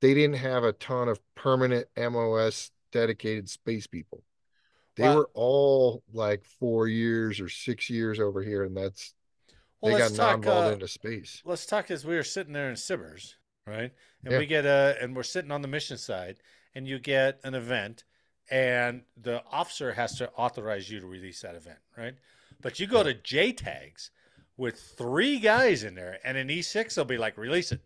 [0.01, 4.23] they didn't have a ton of permanent MOS dedicated space people.
[4.95, 9.15] They Well- were all like four years or six years over here, and that's
[9.81, 10.29] Well, they got let's talk.
[10.43, 11.41] non-balled Uh, into space.
[11.43, 13.33] let's talk as we were sitting there in Sibbers,
[13.65, 13.91] right?
[14.23, 14.39] And Yeah.
[14.39, 16.37] we get a, and we're sitting on the mission side,
[16.75, 18.03] and you get an event,
[18.49, 22.15] and the officer has to authorize you to release that event, right?
[22.61, 24.09] But you go to JTAGS
[24.57, 27.81] with three guys in there, and an E6 will be like, release it.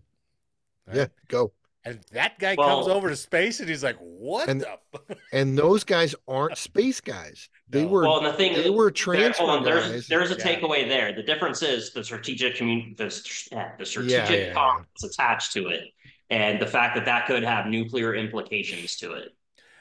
[0.88, 0.98] right?
[0.98, 1.52] Yeah, go.
[1.88, 4.70] And that guy Well- comes over to space, and he's like, what And- the?
[4.94, 7.50] f-" And those guys aren't space guys.
[7.70, 7.88] They No.
[7.90, 10.08] were Well, and the thing they were there- transfer hold on, there's guys.
[10.08, 10.46] there's a Yeah.
[10.46, 11.14] takeaway there.
[11.14, 14.54] The difference is the strategic commun the, st- eh, the strategic yeah, yeah.
[14.54, 15.86] comms attached to it,
[16.30, 19.34] and the fact that that could have nuclear implications to it.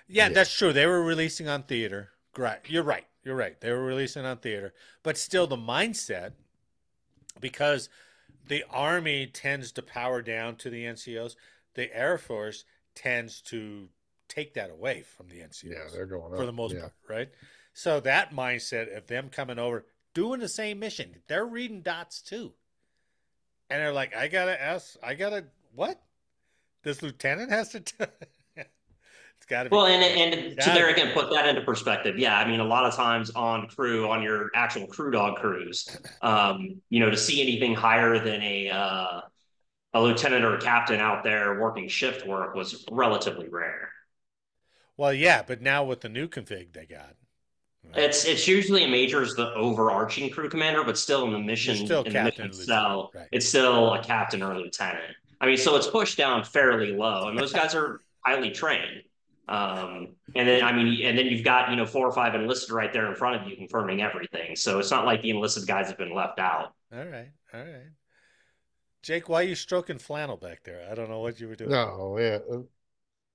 [0.09, 0.35] Yeah, Yeah.
[0.35, 0.73] that's true.
[0.73, 2.13] They were releasing on theater.
[2.37, 2.61] Right.
[2.67, 3.07] You're right.
[3.25, 3.61] You're right.
[3.61, 4.73] They were releasing on theater.
[5.03, 6.33] But still the mindset
[7.41, 7.89] because
[8.47, 11.35] the army tends to power down to the NCOs,
[11.77, 12.65] the Air Force
[12.97, 13.89] tends to
[14.29, 16.81] take that away from the NCOs yeah, they're going for the most yeah.
[16.81, 17.29] part, right?
[17.73, 22.53] So that mindset of them coming over, doing the same mission, they're reading dots too.
[23.71, 26.01] And they're like, I gotta ask, I gotta what?
[26.83, 27.81] This lieutenant has to.
[27.81, 27.95] T-
[28.57, 29.77] it's got to be.
[29.77, 30.93] Well, and and to there be.
[30.93, 32.17] again, put that into perspective.
[32.17, 35.99] Yeah, I mean, a lot of times on crew, on your actual crew dog crews,
[36.23, 39.21] um, you know, to see anything higher than a uh,
[39.97, 43.91] a lieutenant or a captain out there working shift work was relatively rare.
[44.97, 47.15] Well, yeah, but now with the new config they got,
[47.85, 48.05] right?
[48.05, 51.87] It's it's usually a major is the overarching crew commander, but still in the mission,
[51.87, 53.29] still in the captain or cell, right.
[53.33, 55.15] it's still a captain or a lieutenant.
[55.41, 59.03] I mean, so it's pushed down fairly low, and those guys are highly trained.
[59.49, 62.71] Um, and then I mean, and then you've got you know four or five enlisted
[62.71, 64.57] right there in front of you confirming everything.
[64.57, 66.75] So it's not like the enlisted guys have been left out.
[66.93, 67.93] all right, all right.
[69.07, 70.87] Jake, why are you stroking flannel back there?
[70.91, 71.71] I don't know what you were doing.
[71.71, 72.39] No, yeah.
[72.51, 72.63] uh,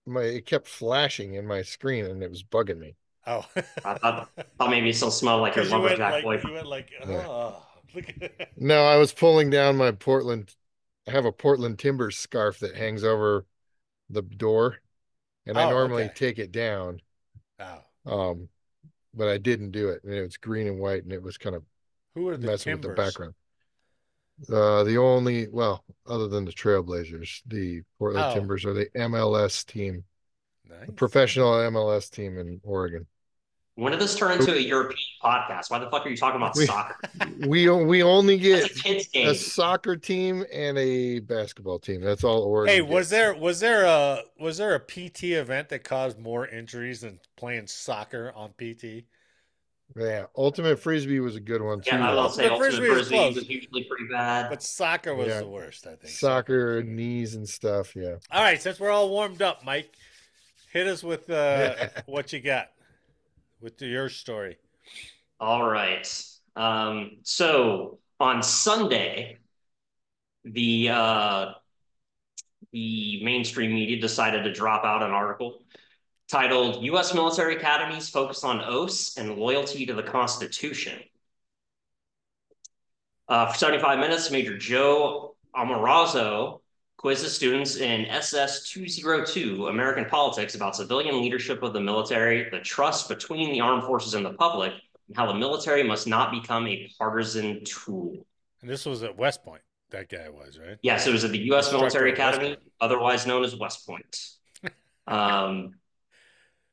[0.05, 2.97] My it kept flashing in my screen and it was bugging me.
[3.27, 3.45] Oh,
[3.83, 6.49] I thought, thought maybe it still smelled like your lumberjack like boyfriend.
[6.49, 7.63] you went like oh
[7.93, 10.55] look at No, I was pulling down my Portland.
[11.07, 13.45] I have a Portland Timbers scarf that hangs over
[14.09, 14.79] the door,
[15.45, 16.09] and I Oh, normally okay.
[16.09, 17.01] take it down.
[17.59, 17.83] oh.
[18.05, 18.49] Um,
[19.13, 21.55] but I didn't do it, and it was green and white, and it was kind
[21.55, 21.63] of
[22.15, 22.73] Who are the messing Timbers?
[22.73, 23.35] with the background.
[24.49, 28.33] Uh, the only well, other than the Trailblazers, the Portland Oh.
[28.33, 30.03] Timbers are the MLS team,
[30.69, 30.87] Nice.
[30.87, 33.07] the professional MLS team in Oregon.
[33.75, 35.71] When did this turn into a European podcast?
[35.71, 36.95] Why the fuck are you talking about We- soccer?
[37.47, 39.29] We we only get a kids game.
[39.29, 42.01] a soccer team and a basketball team.
[42.01, 42.75] That's all Oregon.
[42.75, 43.09] Hey, was gets.
[43.11, 47.67] there was there a was there a PT event that caused more injuries than playing
[47.67, 49.05] soccer on PT?
[49.95, 51.95] Yeah, Ultimate Frisbee was a good one too.
[51.95, 53.35] Yeah, I will say The ultimate frisbee was frisbee close.
[53.35, 54.49] was usually pretty bad.
[54.49, 55.39] But soccer was Yeah.
[55.41, 56.07] the worst, I think.
[56.13, 57.95] Soccer, knees and stuff.
[57.95, 58.15] Yeah.
[58.31, 59.93] All right, since we're all warmed up, Mike,
[60.71, 61.75] hit us with uh,
[62.05, 62.67] what you got
[63.59, 64.57] with your story.
[65.39, 66.07] All right.
[66.55, 69.39] Um, so on Sunday,
[70.45, 71.51] the uh,
[72.71, 75.63] the mainstream media decided to drop out an article
[76.31, 77.13] titled "U.S.
[77.13, 80.99] Military Academies Focus on Oaths and Loyalty to the Constitution."
[83.27, 86.61] Uh, for 75 minutes, Major Joe Amoroso
[86.97, 93.09] quizzes students in SS 202 American Politics about civilian leadership of the military, the trust
[93.09, 94.73] between the armed forces and the public,
[95.07, 98.25] and how the military must not become a partisan tool.
[98.61, 99.61] And this was at West Point.
[99.89, 100.77] that guy was, right?
[100.83, 101.71] Yes, it was at the U.S.
[101.71, 104.29] Military Academy, otherwise known as West Point.
[105.07, 105.73] Um,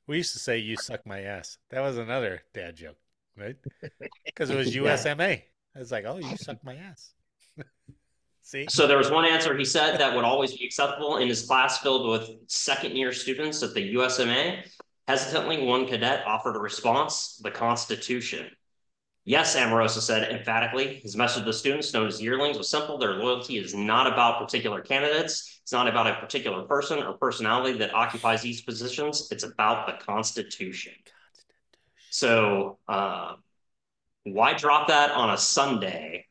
[0.08, 2.96] We used to say "you suck my ass." That was another dad joke,
[3.36, 3.56] right?
[4.24, 5.42] Because it was USMA.
[5.76, 7.12] I was like, "Oh, you suck my ass."
[8.42, 11.44] See, so there was one answer he said that would always be acceptable in his
[11.44, 14.66] class filled with second year students at the USMA.
[15.06, 18.50] Hesitantly, one cadet offered a response: the Constitution.
[19.28, 21.00] Yes, Amoroso said emphatically.
[21.02, 22.96] His message to the students, known as yearlings, was simple.
[22.96, 25.60] Their loyalty is not about particular candidates.
[25.62, 29.28] It's not about a particular person or personality that occupies these positions.
[29.30, 30.94] It's about the Constitution.
[32.08, 33.34] So, uh,
[34.24, 36.24] why drop that on a Sunday?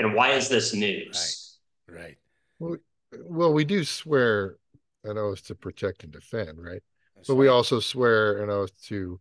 [0.00, 1.60] And why is this news?
[1.88, 2.16] right?
[2.58, 2.80] right.
[3.20, 4.56] Well, we do swear
[5.04, 6.82] an oath to protect and defend, right?
[7.14, 9.20] That's But we also swear an oath to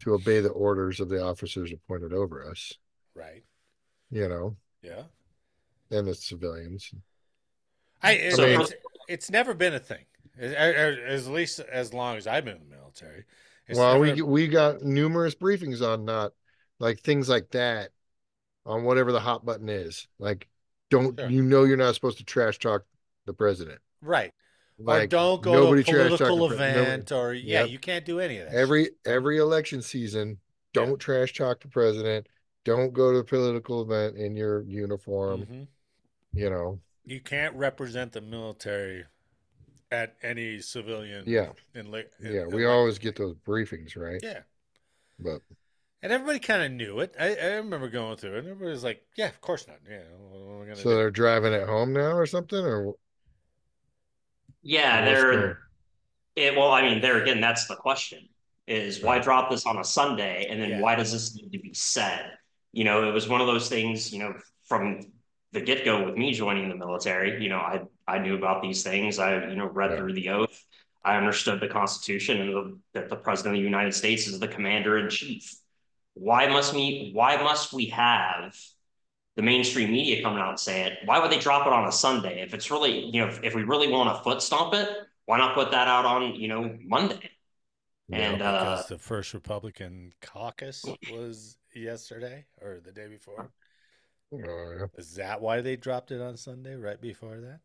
[0.00, 2.72] to obey the orders of the officers appointed over us,
[3.14, 3.42] right.
[4.10, 5.04] you know, Yeah.
[5.90, 6.92] and the civilians.
[8.02, 8.72] I, it- So it's,
[9.08, 10.04] it's never been a thing,
[10.38, 13.24] as, as at least as long as I've been in the military.
[13.66, 16.32] It's well, never- we we got numerous briefings on not
[16.78, 17.90] like things like that
[18.66, 20.06] on whatever the hot button is.
[20.18, 20.46] Like,
[20.90, 21.28] don't Sure.
[21.30, 22.84] you know you're not supposed to trash talk
[23.24, 23.80] the president?
[24.02, 24.32] right.
[24.78, 27.70] Like, or don't go nobody to a political the pre- no- event, or yeah, Yep.
[27.70, 28.54] you can't do any of that.
[28.56, 30.38] every every election season
[30.74, 32.26] don't trash talk the president
[32.64, 35.66] don't go to a political event in your uniform Mhm.
[36.34, 39.04] you know You can't represent the military
[39.90, 41.24] at any civilian.
[41.26, 44.40] yeah In, in, yeah we elect- always get those briefings right Yeah,
[45.18, 45.40] but
[46.02, 47.14] and everybody kind of knew it.
[47.18, 48.38] I, I remember going through it.
[48.40, 49.78] and Everybody was like, "Yeah, of course not.
[49.88, 52.94] Yeah, what am I gonna so do?" they're driving it home now or something or
[54.66, 55.58] Yeah, they're
[56.34, 58.28] it, well, I mean, there again, that's the question
[58.66, 60.80] is why drop this on a Sunday and then Yeah.
[60.80, 62.32] why does this need to be said?
[62.72, 64.34] You know, it was one of those things, you know,
[64.68, 65.00] from
[65.52, 69.18] the get-go with me joining the military, you know, I I knew about these things.
[69.18, 69.96] I, you know, read Yeah.
[69.98, 70.56] through the oath.
[71.04, 74.48] I understood the Constitution and the, that the President of the United States is the
[74.48, 75.44] commander in chief.
[76.14, 78.54] Why must we why must we have
[79.36, 80.98] the mainstream media coming out and saying it?
[81.04, 82.42] Why would they drop it on a Sunday?
[82.42, 84.88] If it's really, you know, if, if we really want to foot stomp it,
[85.26, 87.30] why not put that out on, you know, Monday?
[88.10, 93.50] And uh, because the first Republican caucus was yesterday or the day before.
[94.32, 94.86] oh, yeah.
[94.96, 97.60] Is that why they dropped it on Sunday right before that?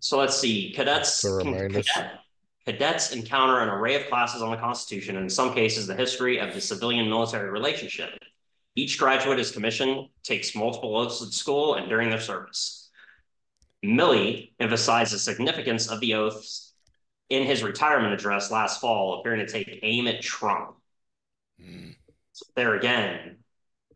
[0.00, 0.72] so let's see.
[0.72, 1.86] Cadets To remind us.
[1.90, 2.20] cadet-
[2.66, 6.38] cadets encounter an array of classes on the Constitution, and in some cases, the history
[6.38, 8.10] of the civilian military relationship.
[8.76, 12.90] Each graduate is commissioned, takes multiple oaths at school and during their service.
[13.84, 16.74] Milley emphasized the significance of the oaths
[17.30, 20.76] in his retirement address last fall, appearing to take aim at Trump.
[21.60, 21.94] Mm,
[22.32, 23.36] So there again,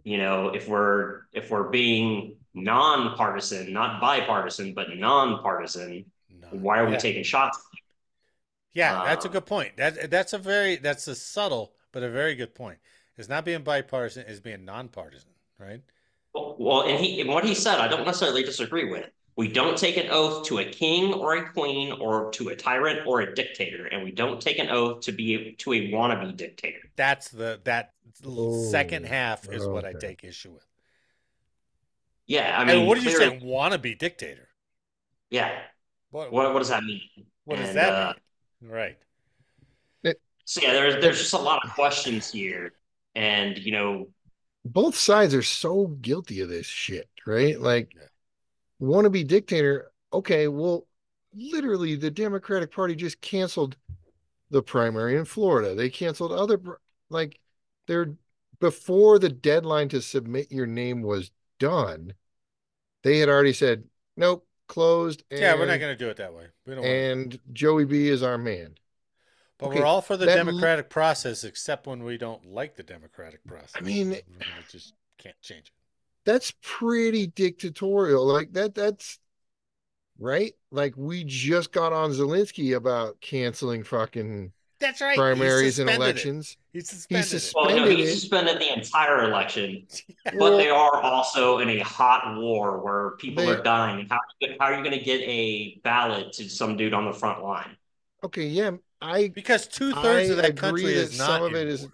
[0.05, 6.49] you know, if we're if we're being nonpartisan, not bipartisan, but nonpartisan, no.
[6.51, 6.99] why are we yeah.
[6.99, 7.59] taking shots?
[8.72, 9.76] Yeah, that's a Uh, good point.
[9.76, 12.79] That that's a very that's a subtle but a very good point.
[13.19, 15.83] It's not being bipartisan; it's being nonpartisan, right?
[16.35, 19.11] Well, well, and he and what he said, I don't necessarily disagree with.
[19.37, 23.07] We don't take an oath to a king or a queen or to a tyrant
[23.07, 26.79] or a dictator, and we don't take an oath to be to a wannabe dictator.
[26.97, 27.93] That's the that
[28.71, 30.66] second Oh, half is what I take issue with.
[32.27, 33.47] Yeah, I I mean, mean, what did you clearly- say?
[33.47, 34.49] Wannabe dictator?
[35.31, 35.59] Yeah,
[36.11, 37.03] What what what does that mean?
[37.45, 38.14] what does And, that uh,
[38.62, 38.71] mean?
[38.71, 38.99] Right.
[40.45, 42.73] So yeah, there's there's just a lot of questions here,
[43.19, 44.09] and you know,
[44.64, 47.93] both sides are so guilty of this shit right like
[48.81, 49.09] Yeah.
[49.09, 50.87] be dictator okay well
[51.35, 53.77] literally the democratic party just canceled
[54.51, 56.61] the primary in florida they canceled other
[57.11, 57.39] like
[57.86, 58.15] they're
[58.61, 62.15] before the deadline to submit your name was done
[63.03, 63.85] they had already said
[64.16, 66.45] nope closed and, yeah, we're not going to do it that way.
[66.66, 66.82] We don't.
[66.82, 68.74] want and joey b is our man
[69.59, 72.76] but okay, we're all for the that m- democratic process, except when we don't like
[72.76, 73.72] the democratic process.
[73.76, 74.22] I mean- we
[74.70, 75.72] just can't change it.
[76.24, 79.18] that's pretty dictatorial like that that's
[80.18, 85.16] right like we just got on zelensky about canceling fucking That's right.
[85.16, 85.97] primaries and suspended it.
[86.26, 87.55] elections He suspended sus- it.
[87.56, 89.86] well, no, Suspended he suspended the entire election,
[90.24, 94.06] but Well, they are also in a hot war where people They- are dying.
[94.10, 94.20] How
[94.60, 97.76] how are you going to get a ballot to some dude on the front line?
[98.24, 101.27] Okay yeah i Because two thirds of that country that is not.
[101.27, 101.93] some of in it is war.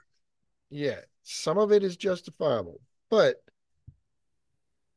[0.71, 2.81] yeah some of it is justifiable
[3.11, 3.43] but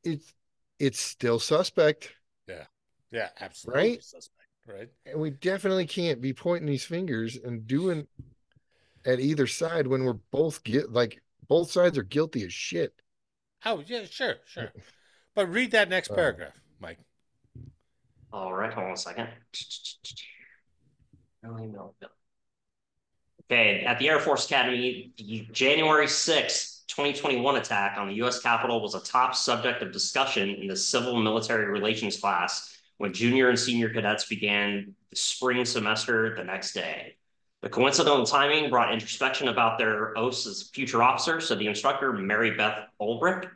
[0.03, 0.33] it's
[0.79, 2.11] it's still suspect
[2.47, 2.63] Yeah,
[3.11, 3.81] yeah, absolutely.
[3.83, 4.03] Right?
[4.03, 4.89] Suspect, right?
[5.05, 8.07] and we definitely can't be pointing these fingers and doing
[9.05, 12.93] at either side when we're both get like both sides are guilty as shit
[13.65, 14.71] Oh yeah, sure, sure.
[15.35, 16.15] But read that next Oh.
[16.15, 16.97] paragraph, Mike.
[18.33, 19.27] All right, hold on a second.
[23.49, 28.41] Okay, at the Air Force Academy, the January 6th, 2021 attack on the U.S.
[28.41, 33.49] Capitol was a top subject of discussion in the civil military relations class when junior
[33.49, 37.15] and senior cadets began the spring semester the next day.
[37.61, 42.51] The coincidental timing brought introspection about their oaths as future officers, said the instructor, Mary
[42.51, 43.49] Beth Ulbrich.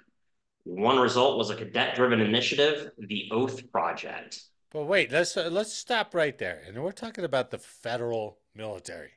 [0.64, 4.42] One result was a cadet-driven initiative, the Oath Project.
[4.72, 6.62] But wait, let's uh, let's stop right there.
[6.66, 9.12] And we're talking about the federal military,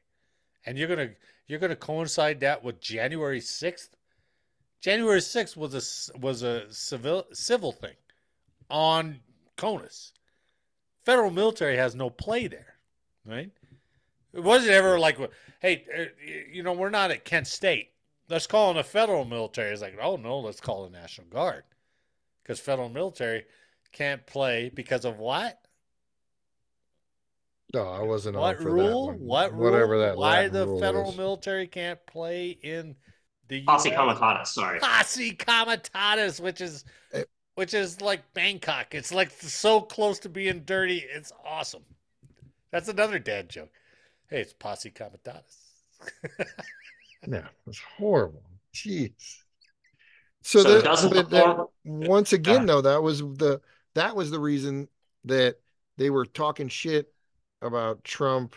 [0.66, 1.10] and you're gonna
[1.46, 3.96] you're gonna coincide that with January sixth.
[4.80, 7.94] January sixth was a was a civil civil thing
[8.68, 9.20] on
[9.56, 10.12] CONUS.
[11.04, 12.74] Federal military has no play there,
[13.24, 13.50] right?
[14.32, 15.18] It wasn't ever like,
[15.60, 16.04] hey, uh,
[16.52, 17.90] you know, we're not at Kent State.
[18.28, 19.72] Let's call in the federal military.
[19.72, 21.62] It's like, oh no, let's call the National Guard,
[22.42, 23.44] because federal military
[23.94, 25.58] can't play because of what?
[27.72, 29.06] No, I wasn't on What for rule?
[29.06, 29.20] that one.
[29.20, 30.00] What Whatever rule?
[30.02, 31.16] that Why Latin the rule federal is.
[31.16, 32.94] military can't play in
[33.48, 33.96] the Posse US?
[33.96, 34.78] Comitatus, sorry.
[34.80, 37.24] Posse Comitatus, which is Eh.
[37.56, 38.94] which is like Bangkok.
[38.94, 40.98] It's like so close to being dirty.
[40.98, 41.82] It's awesome.
[42.70, 43.70] That's another dad joke.
[44.28, 45.72] Hey, it's Posse Comitatus.
[47.26, 48.42] No, it's horrible.
[48.74, 49.12] Jeez.
[50.42, 53.62] So, So, it that, doesn't but that- once again, though, that was the
[53.94, 54.88] that was the reason
[55.24, 55.56] that
[55.96, 57.12] they were talking shit
[57.62, 58.54] about Trump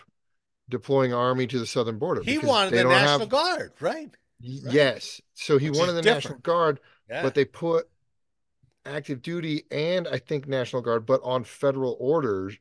[0.69, 2.21] deploying army to the southern border.
[2.21, 3.95] he wanted the National have- Guard, right?
[3.95, 4.11] Right?
[4.39, 5.21] Yes.
[5.33, 6.23] So he Which wanted the different.
[6.25, 7.23] National Guard, Yeah.
[7.23, 7.89] but they put
[8.85, 12.57] active duty and I think National Guard, but on federal orders,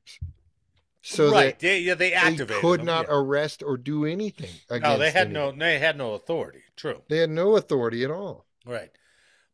[1.03, 1.47] so right.
[1.51, 3.15] that They, yeah, they they activated could them, not yeah.
[3.15, 4.51] arrest or do anything.
[4.70, 5.53] No, they had no.
[5.53, 6.62] They had no authority.
[6.77, 7.03] True.
[7.09, 8.47] They had no authority at all.
[8.65, 8.90] Right.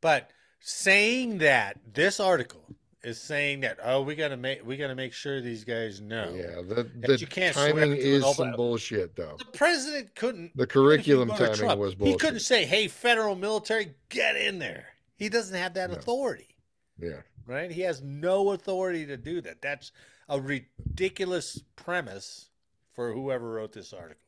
[0.01, 0.31] But
[0.61, 2.65] saying that this article
[3.05, 6.33] is saying that oh we gotta make we gotta make sure these guys know.
[6.35, 9.37] Yeah, the, That the you can't timing is some bullshit, though.
[9.39, 12.65] The president couldn't The even if you curriculum timing Trump, was bullshit He couldn't say,
[12.65, 14.87] Hey, federal military, get in there.
[15.17, 15.97] He doesn't have that No.
[15.97, 16.57] authority.
[16.99, 17.71] Yeah, Right?
[17.71, 19.61] He has no authority to do that.
[19.61, 19.91] That's
[20.29, 22.51] a ridiculous premise
[22.93, 24.19] for whoever wrote this article.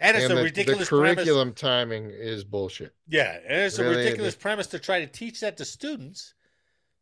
[0.00, 2.94] And it's and a the, ridiculous premise the curriculum timing is bullshit.
[3.08, 6.34] Yeah, and it's a Really, ridiculous premise to try to teach that to students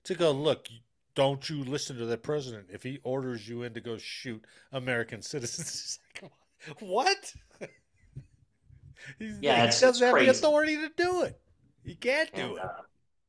[0.06, 0.68] to go, look,
[1.14, 5.22] don't you listen to the president if he orders you in to go shoot American
[5.22, 5.98] citizens.
[6.80, 7.32] What?
[9.18, 11.38] He's, Yeah, he doesn't it's have the authority to do it.
[11.84, 12.68] He can't do And, it, uh,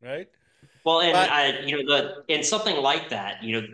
[0.02, 0.30] right?
[0.84, 3.68] Well, and But- I, you know, the in something like that, you know,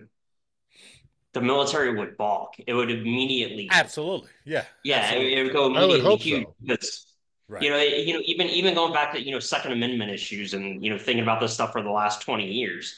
[1.33, 2.55] the military would balk.
[2.65, 4.29] It would immediately, Absolutely.
[4.45, 4.65] Yeah.
[4.83, 5.33] yeah, it, absolutely.
[5.39, 6.55] it would go I would immediately hope huge so.
[6.65, 7.05] because
[7.53, 7.61] Right.
[7.63, 10.83] you know, you know, even even going back to you know Second Amendment issues and
[10.83, 12.95] you know thinking about this stuff for the last twenty years.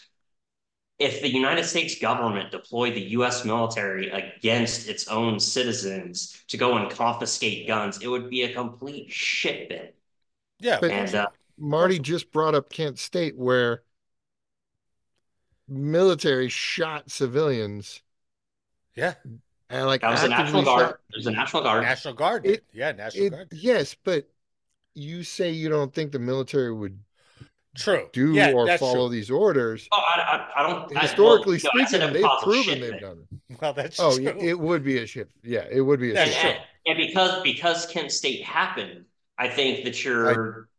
[0.97, 3.43] If the United States government deployed the U.S.
[3.43, 9.11] military against its own citizens to go and confiscate guns, it would be a complete
[9.11, 9.97] shit bit.
[10.61, 10.77] yeah.
[10.79, 11.27] But- And uh,
[11.57, 13.83] Marty just brought up Kent State, where
[15.67, 18.01] military shot civilians
[18.95, 19.15] yeah.
[19.69, 20.87] and like that was the National Guard.
[20.87, 21.83] shot- There's a National Guard.
[21.83, 22.45] National Guard.
[22.45, 22.93] It- yeah.
[22.93, 23.47] National It, Guard.
[23.51, 24.29] yes, but
[24.95, 26.99] you say you don't think the military would
[27.75, 28.09] True.
[28.13, 29.09] do yeah, or follow true.
[29.09, 29.87] these orders.
[29.91, 30.21] Oh, I,
[30.55, 30.97] I, I don't.
[30.97, 33.01] Historically I said speaking, it they've proven they've bit.
[33.01, 33.19] done
[33.49, 33.57] it.
[33.61, 34.23] Well, that's Oh, true.
[34.23, 35.29] yeah, it would be a shit.
[35.43, 36.41] Yeah, it would be a That's shit.
[36.41, 36.49] true.
[36.51, 39.05] and, and because because Kent State happened,
[39.37, 40.69] I think that you're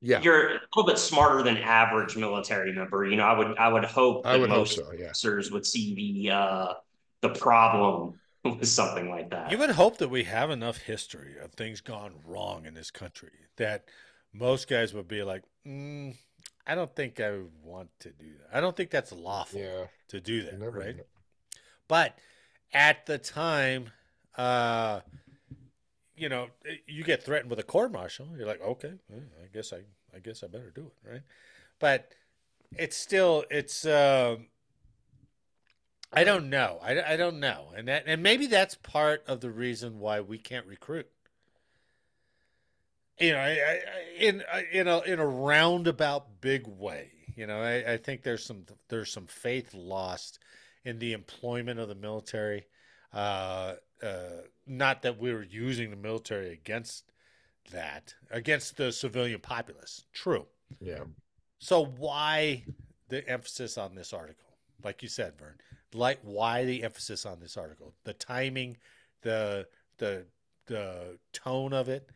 [0.00, 3.06] Yeah, you're a little bit smarter than average military member.
[3.06, 4.92] You know, I would I would hope I that would hope most so.
[4.92, 6.74] Yeah, officers would see the uh
[7.22, 9.50] the problem with something like that.
[9.50, 13.32] You would hope that we have enough history of things gone wrong in this country
[13.56, 13.84] that
[14.32, 16.14] most guys would be like, mm,
[16.66, 18.56] I don't think I want to do that.
[18.56, 19.84] I don't think that's lawful yeah.
[20.08, 20.96] to do that, Never right?
[20.96, 21.02] know.
[21.88, 22.16] But
[22.72, 23.90] at the time,
[24.36, 25.00] uh,
[26.16, 26.48] you know,
[26.86, 28.28] you get threatened with a court martial.
[28.36, 29.80] You're like, okay, well, I guess I,
[30.14, 31.22] I guess I better do it, right?
[31.78, 32.12] But
[32.76, 34.46] it's still, it's, um,
[36.12, 36.78] I don't know.
[36.82, 40.38] I, I don't know, and that, and maybe that's part of the reason why we
[40.38, 41.06] can't recruit.
[43.18, 43.80] You know, I, I,
[44.18, 44.42] in
[44.72, 47.12] in a in a roundabout big way.
[47.36, 50.40] You know, I, I think there's some there's some faith lost
[50.84, 52.66] in the employment of the military.
[53.12, 57.10] Uh, uh, not that we were using the military against
[57.72, 60.04] that, against the civilian populace.
[60.12, 60.46] True.
[60.80, 61.04] Yeah,
[61.58, 62.64] So why
[63.08, 64.46] the emphasis on this article?
[64.82, 65.56] Like you said, Vern,
[65.94, 67.94] like why the emphasis on this article?
[68.04, 68.78] The timing,
[69.22, 69.66] the
[69.98, 70.26] the
[70.66, 72.10] the tone of it.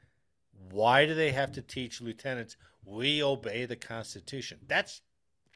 [0.70, 4.58] Why do they have to teach lieutenants we obey the Constitution?
[4.66, 5.02] That's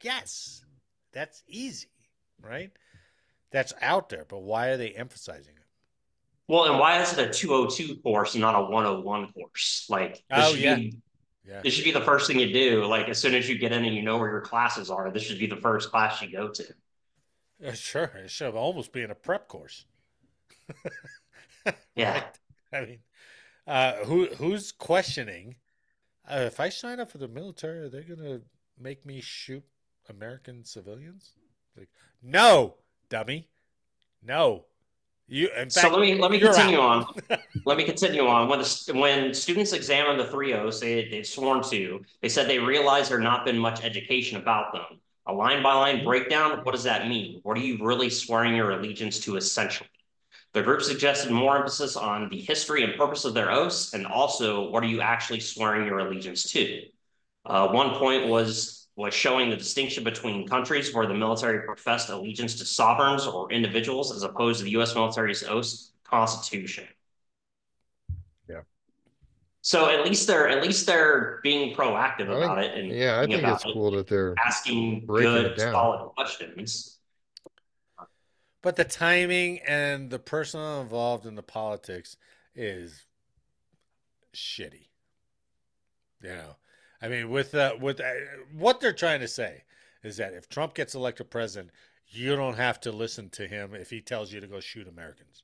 [0.01, 0.63] Yes,
[1.11, 1.89] that's easy,
[2.41, 2.71] right?
[3.51, 5.63] That's out there, but why are they emphasizing it?
[6.47, 9.85] Well, and why is it a 202 course and not a 101 course?
[9.89, 10.75] Like, Oh, should yeah.
[10.75, 10.97] be
[11.45, 11.61] Yeah.
[11.61, 12.85] this should be the first thing you do.
[12.85, 15.23] Like, as soon as you get in and you know where your classes are, this
[15.23, 16.63] should be the first class you go to.
[17.65, 19.85] Uh, sure, it should almost be in a prep course.
[21.95, 22.13] Yeah.
[22.13, 22.39] Right?
[22.73, 22.99] I mean,
[23.67, 25.55] uh, who who's questioning?
[26.29, 28.41] Uh, if I sign up for the military, are they gonna
[28.79, 29.63] make me shoot
[30.09, 31.33] American civilians?
[31.77, 31.89] Like,
[32.21, 32.75] no,
[33.09, 33.49] dummy,
[34.23, 34.65] no.
[35.27, 35.49] You.
[35.55, 37.15] In So let me let me continue out.
[37.29, 37.39] on.
[37.65, 38.49] let me continue on.
[38.49, 42.57] When the when students examined the three O's they they've sworn to, they said they
[42.59, 44.99] realized there not been much education about them.
[45.29, 46.61] A line by line breakdown.
[46.63, 47.39] What does that mean?
[47.43, 49.37] What are you really swearing your allegiance to?
[49.37, 49.89] Essentially,
[50.53, 54.71] the group suggested more emphasis on the history and purpose of their oaths, and also
[54.71, 56.81] what are you actually swearing your allegiance to?
[57.45, 62.55] Uh, one point was was showing the distinction between countries where the military professed allegiance
[62.55, 64.95] to sovereigns or individuals as opposed to the U.S.
[64.95, 65.71] military's oath
[66.03, 66.87] constitution.
[69.61, 69.61] Yeah.
[69.61, 73.17] So at least they're at least they're being proactive I think- about it and Yeah,
[73.17, 76.97] I thinking think about it's it, cool that they're asking breaking good solid questions.
[78.61, 82.17] But the timing and the person involved in the politics
[82.55, 83.05] is
[84.33, 84.87] shitty.
[86.21, 86.55] You know,
[87.01, 88.11] I mean, with uh, with uh,
[88.53, 89.63] what they're trying to say
[90.03, 91.71] is that if Trump gets elected president,
[92.07, 95.43] you don't have to listen to him if he tells you to go shoot Americans.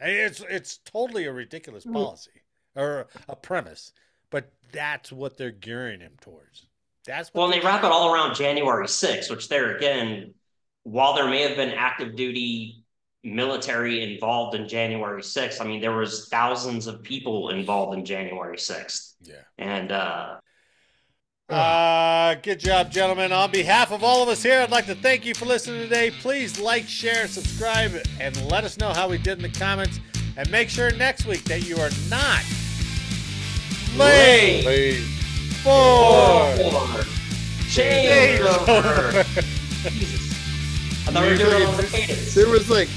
[0.00, 1.92] And It's it's totally a ridiculous Mm.
[1.92, 2.42] policy
[2.76, 3.92] or a premise,
[4.30, 6.66] but that's what they're gearing him towards.
[7.06, 10.34] That's what Well, and they wrap it all around January 6th, which there again,
[10.82, 12.84] while there may have been active duty
[13.24, 18.56] military involved in January 6th, I mean, there was thousands of people involved in January
[18.56, 19.14] 6th.
[19.22, 19.34] Yeah.
[19.58, 20.36] And uh
[21.48, 23.32] Uh, good job, gentlemen.
[23.32, 26.10] On behalf of all of us here, I'd like to thank you for listening today.
[26.10, 30.00] Please like, share, subscribe, and let us know how we did in the comments.
[30.36, 32.42] And make sure next week that you are not
[33.98, 35.00] late late.
[35.62, 37.04] for Or
[37.68, 39.24] changeover.
[39.90, 40.32] Jesus.
[41.08, 42.34] I thought we were doing it on the cadence.
[42.34, 42.88] There was like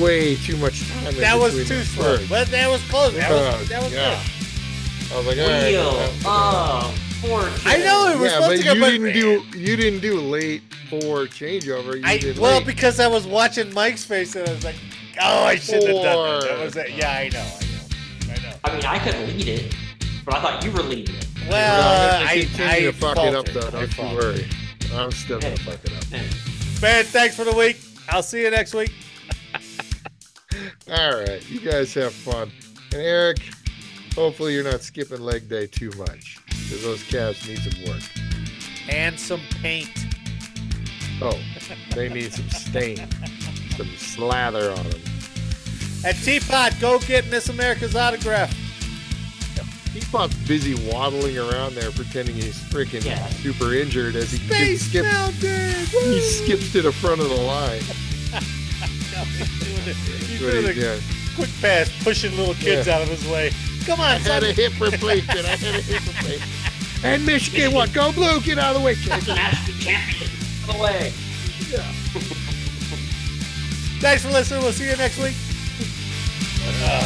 [0.00, 1.14] way too much time.
[1.16, 3.14] That was too slow, but that was close.
[3.14, 4.22] That was, Oh, that was yeah.
[4.22, 5.12] good.
[5.12, 5.92] I was like, all right, Wheel
[6.24, 7.60] well, of fortune.
[7.64, 10.00] I know it was yeah, supposed but to go, you but didn't do you didn't
[10.00, 11.96] do late for changeover.
[11.96, 12.66] You I did well late.
[12.66, 14.76] because I was watching Mike's face and I was like,
[15.22, 16.48] oh, I shouldn't have done that.
[16.48, 16.90] That was it.
[16.90, 18.56] Yeah, I know, I know, I know.
[18.64, 19.74] I mean, I could lead it,
[20.26, 21.26] but I thought you were leading it.
[21.48, 23.70] Well, I'm I, gonna continue I to fuck it up though.
[23.70, 24.48] Don't you worry.
[24.92, 26.82] I'm still gonna fuck it up.
[26.82, 27.78] Man, thanks for the week.
[28.08, 28.92] I'll see you next week.
[30.90, 32.50] All right, you guys have fun.
[32.92, 33.38] And Eric,
[34.14, 38.02] hopefully you're not skipping leg day too much because those calves need some work.
[38.88, 39.90] And some paint.
[41.22, 41.38] Oh,
[41.94, 43.08] they need some stain,
[43.76, 45.00] some slather on them.
[46.04, 48.54] At Teapot, go get Miss America's autograph.
[50.00, 53.26] Teapot's busy waddling around there pretending he's freaking Yeah.
[53.28, 55.86] super injured as he Space skips, Mountain!
[55.86, 57.80] he skips to the front of the line.
[59.16, 59.96] No, he's doing, it.
[59.96, 61.00] He's doing he's a doing.
[61.36, 63.50] quick pass, pushing little kids out of his way.
[63.86, 65.46] Come on, I on, had a hip replacement.
[65.46, 66.42] I had a hip replacement.
[67.04, 67.92] And Michigan, what?
[67.94, 68.40] Go blue!
[68.40, 69.08] Get out of the way, kid.
[69.26, 70.30] National champion.
[70.66, 71.10] By the way.
[74.00, 74.62] Thanks for listening.
[74.62, 75.34] We'll see you next week.
[76.84, 77.04] Uh,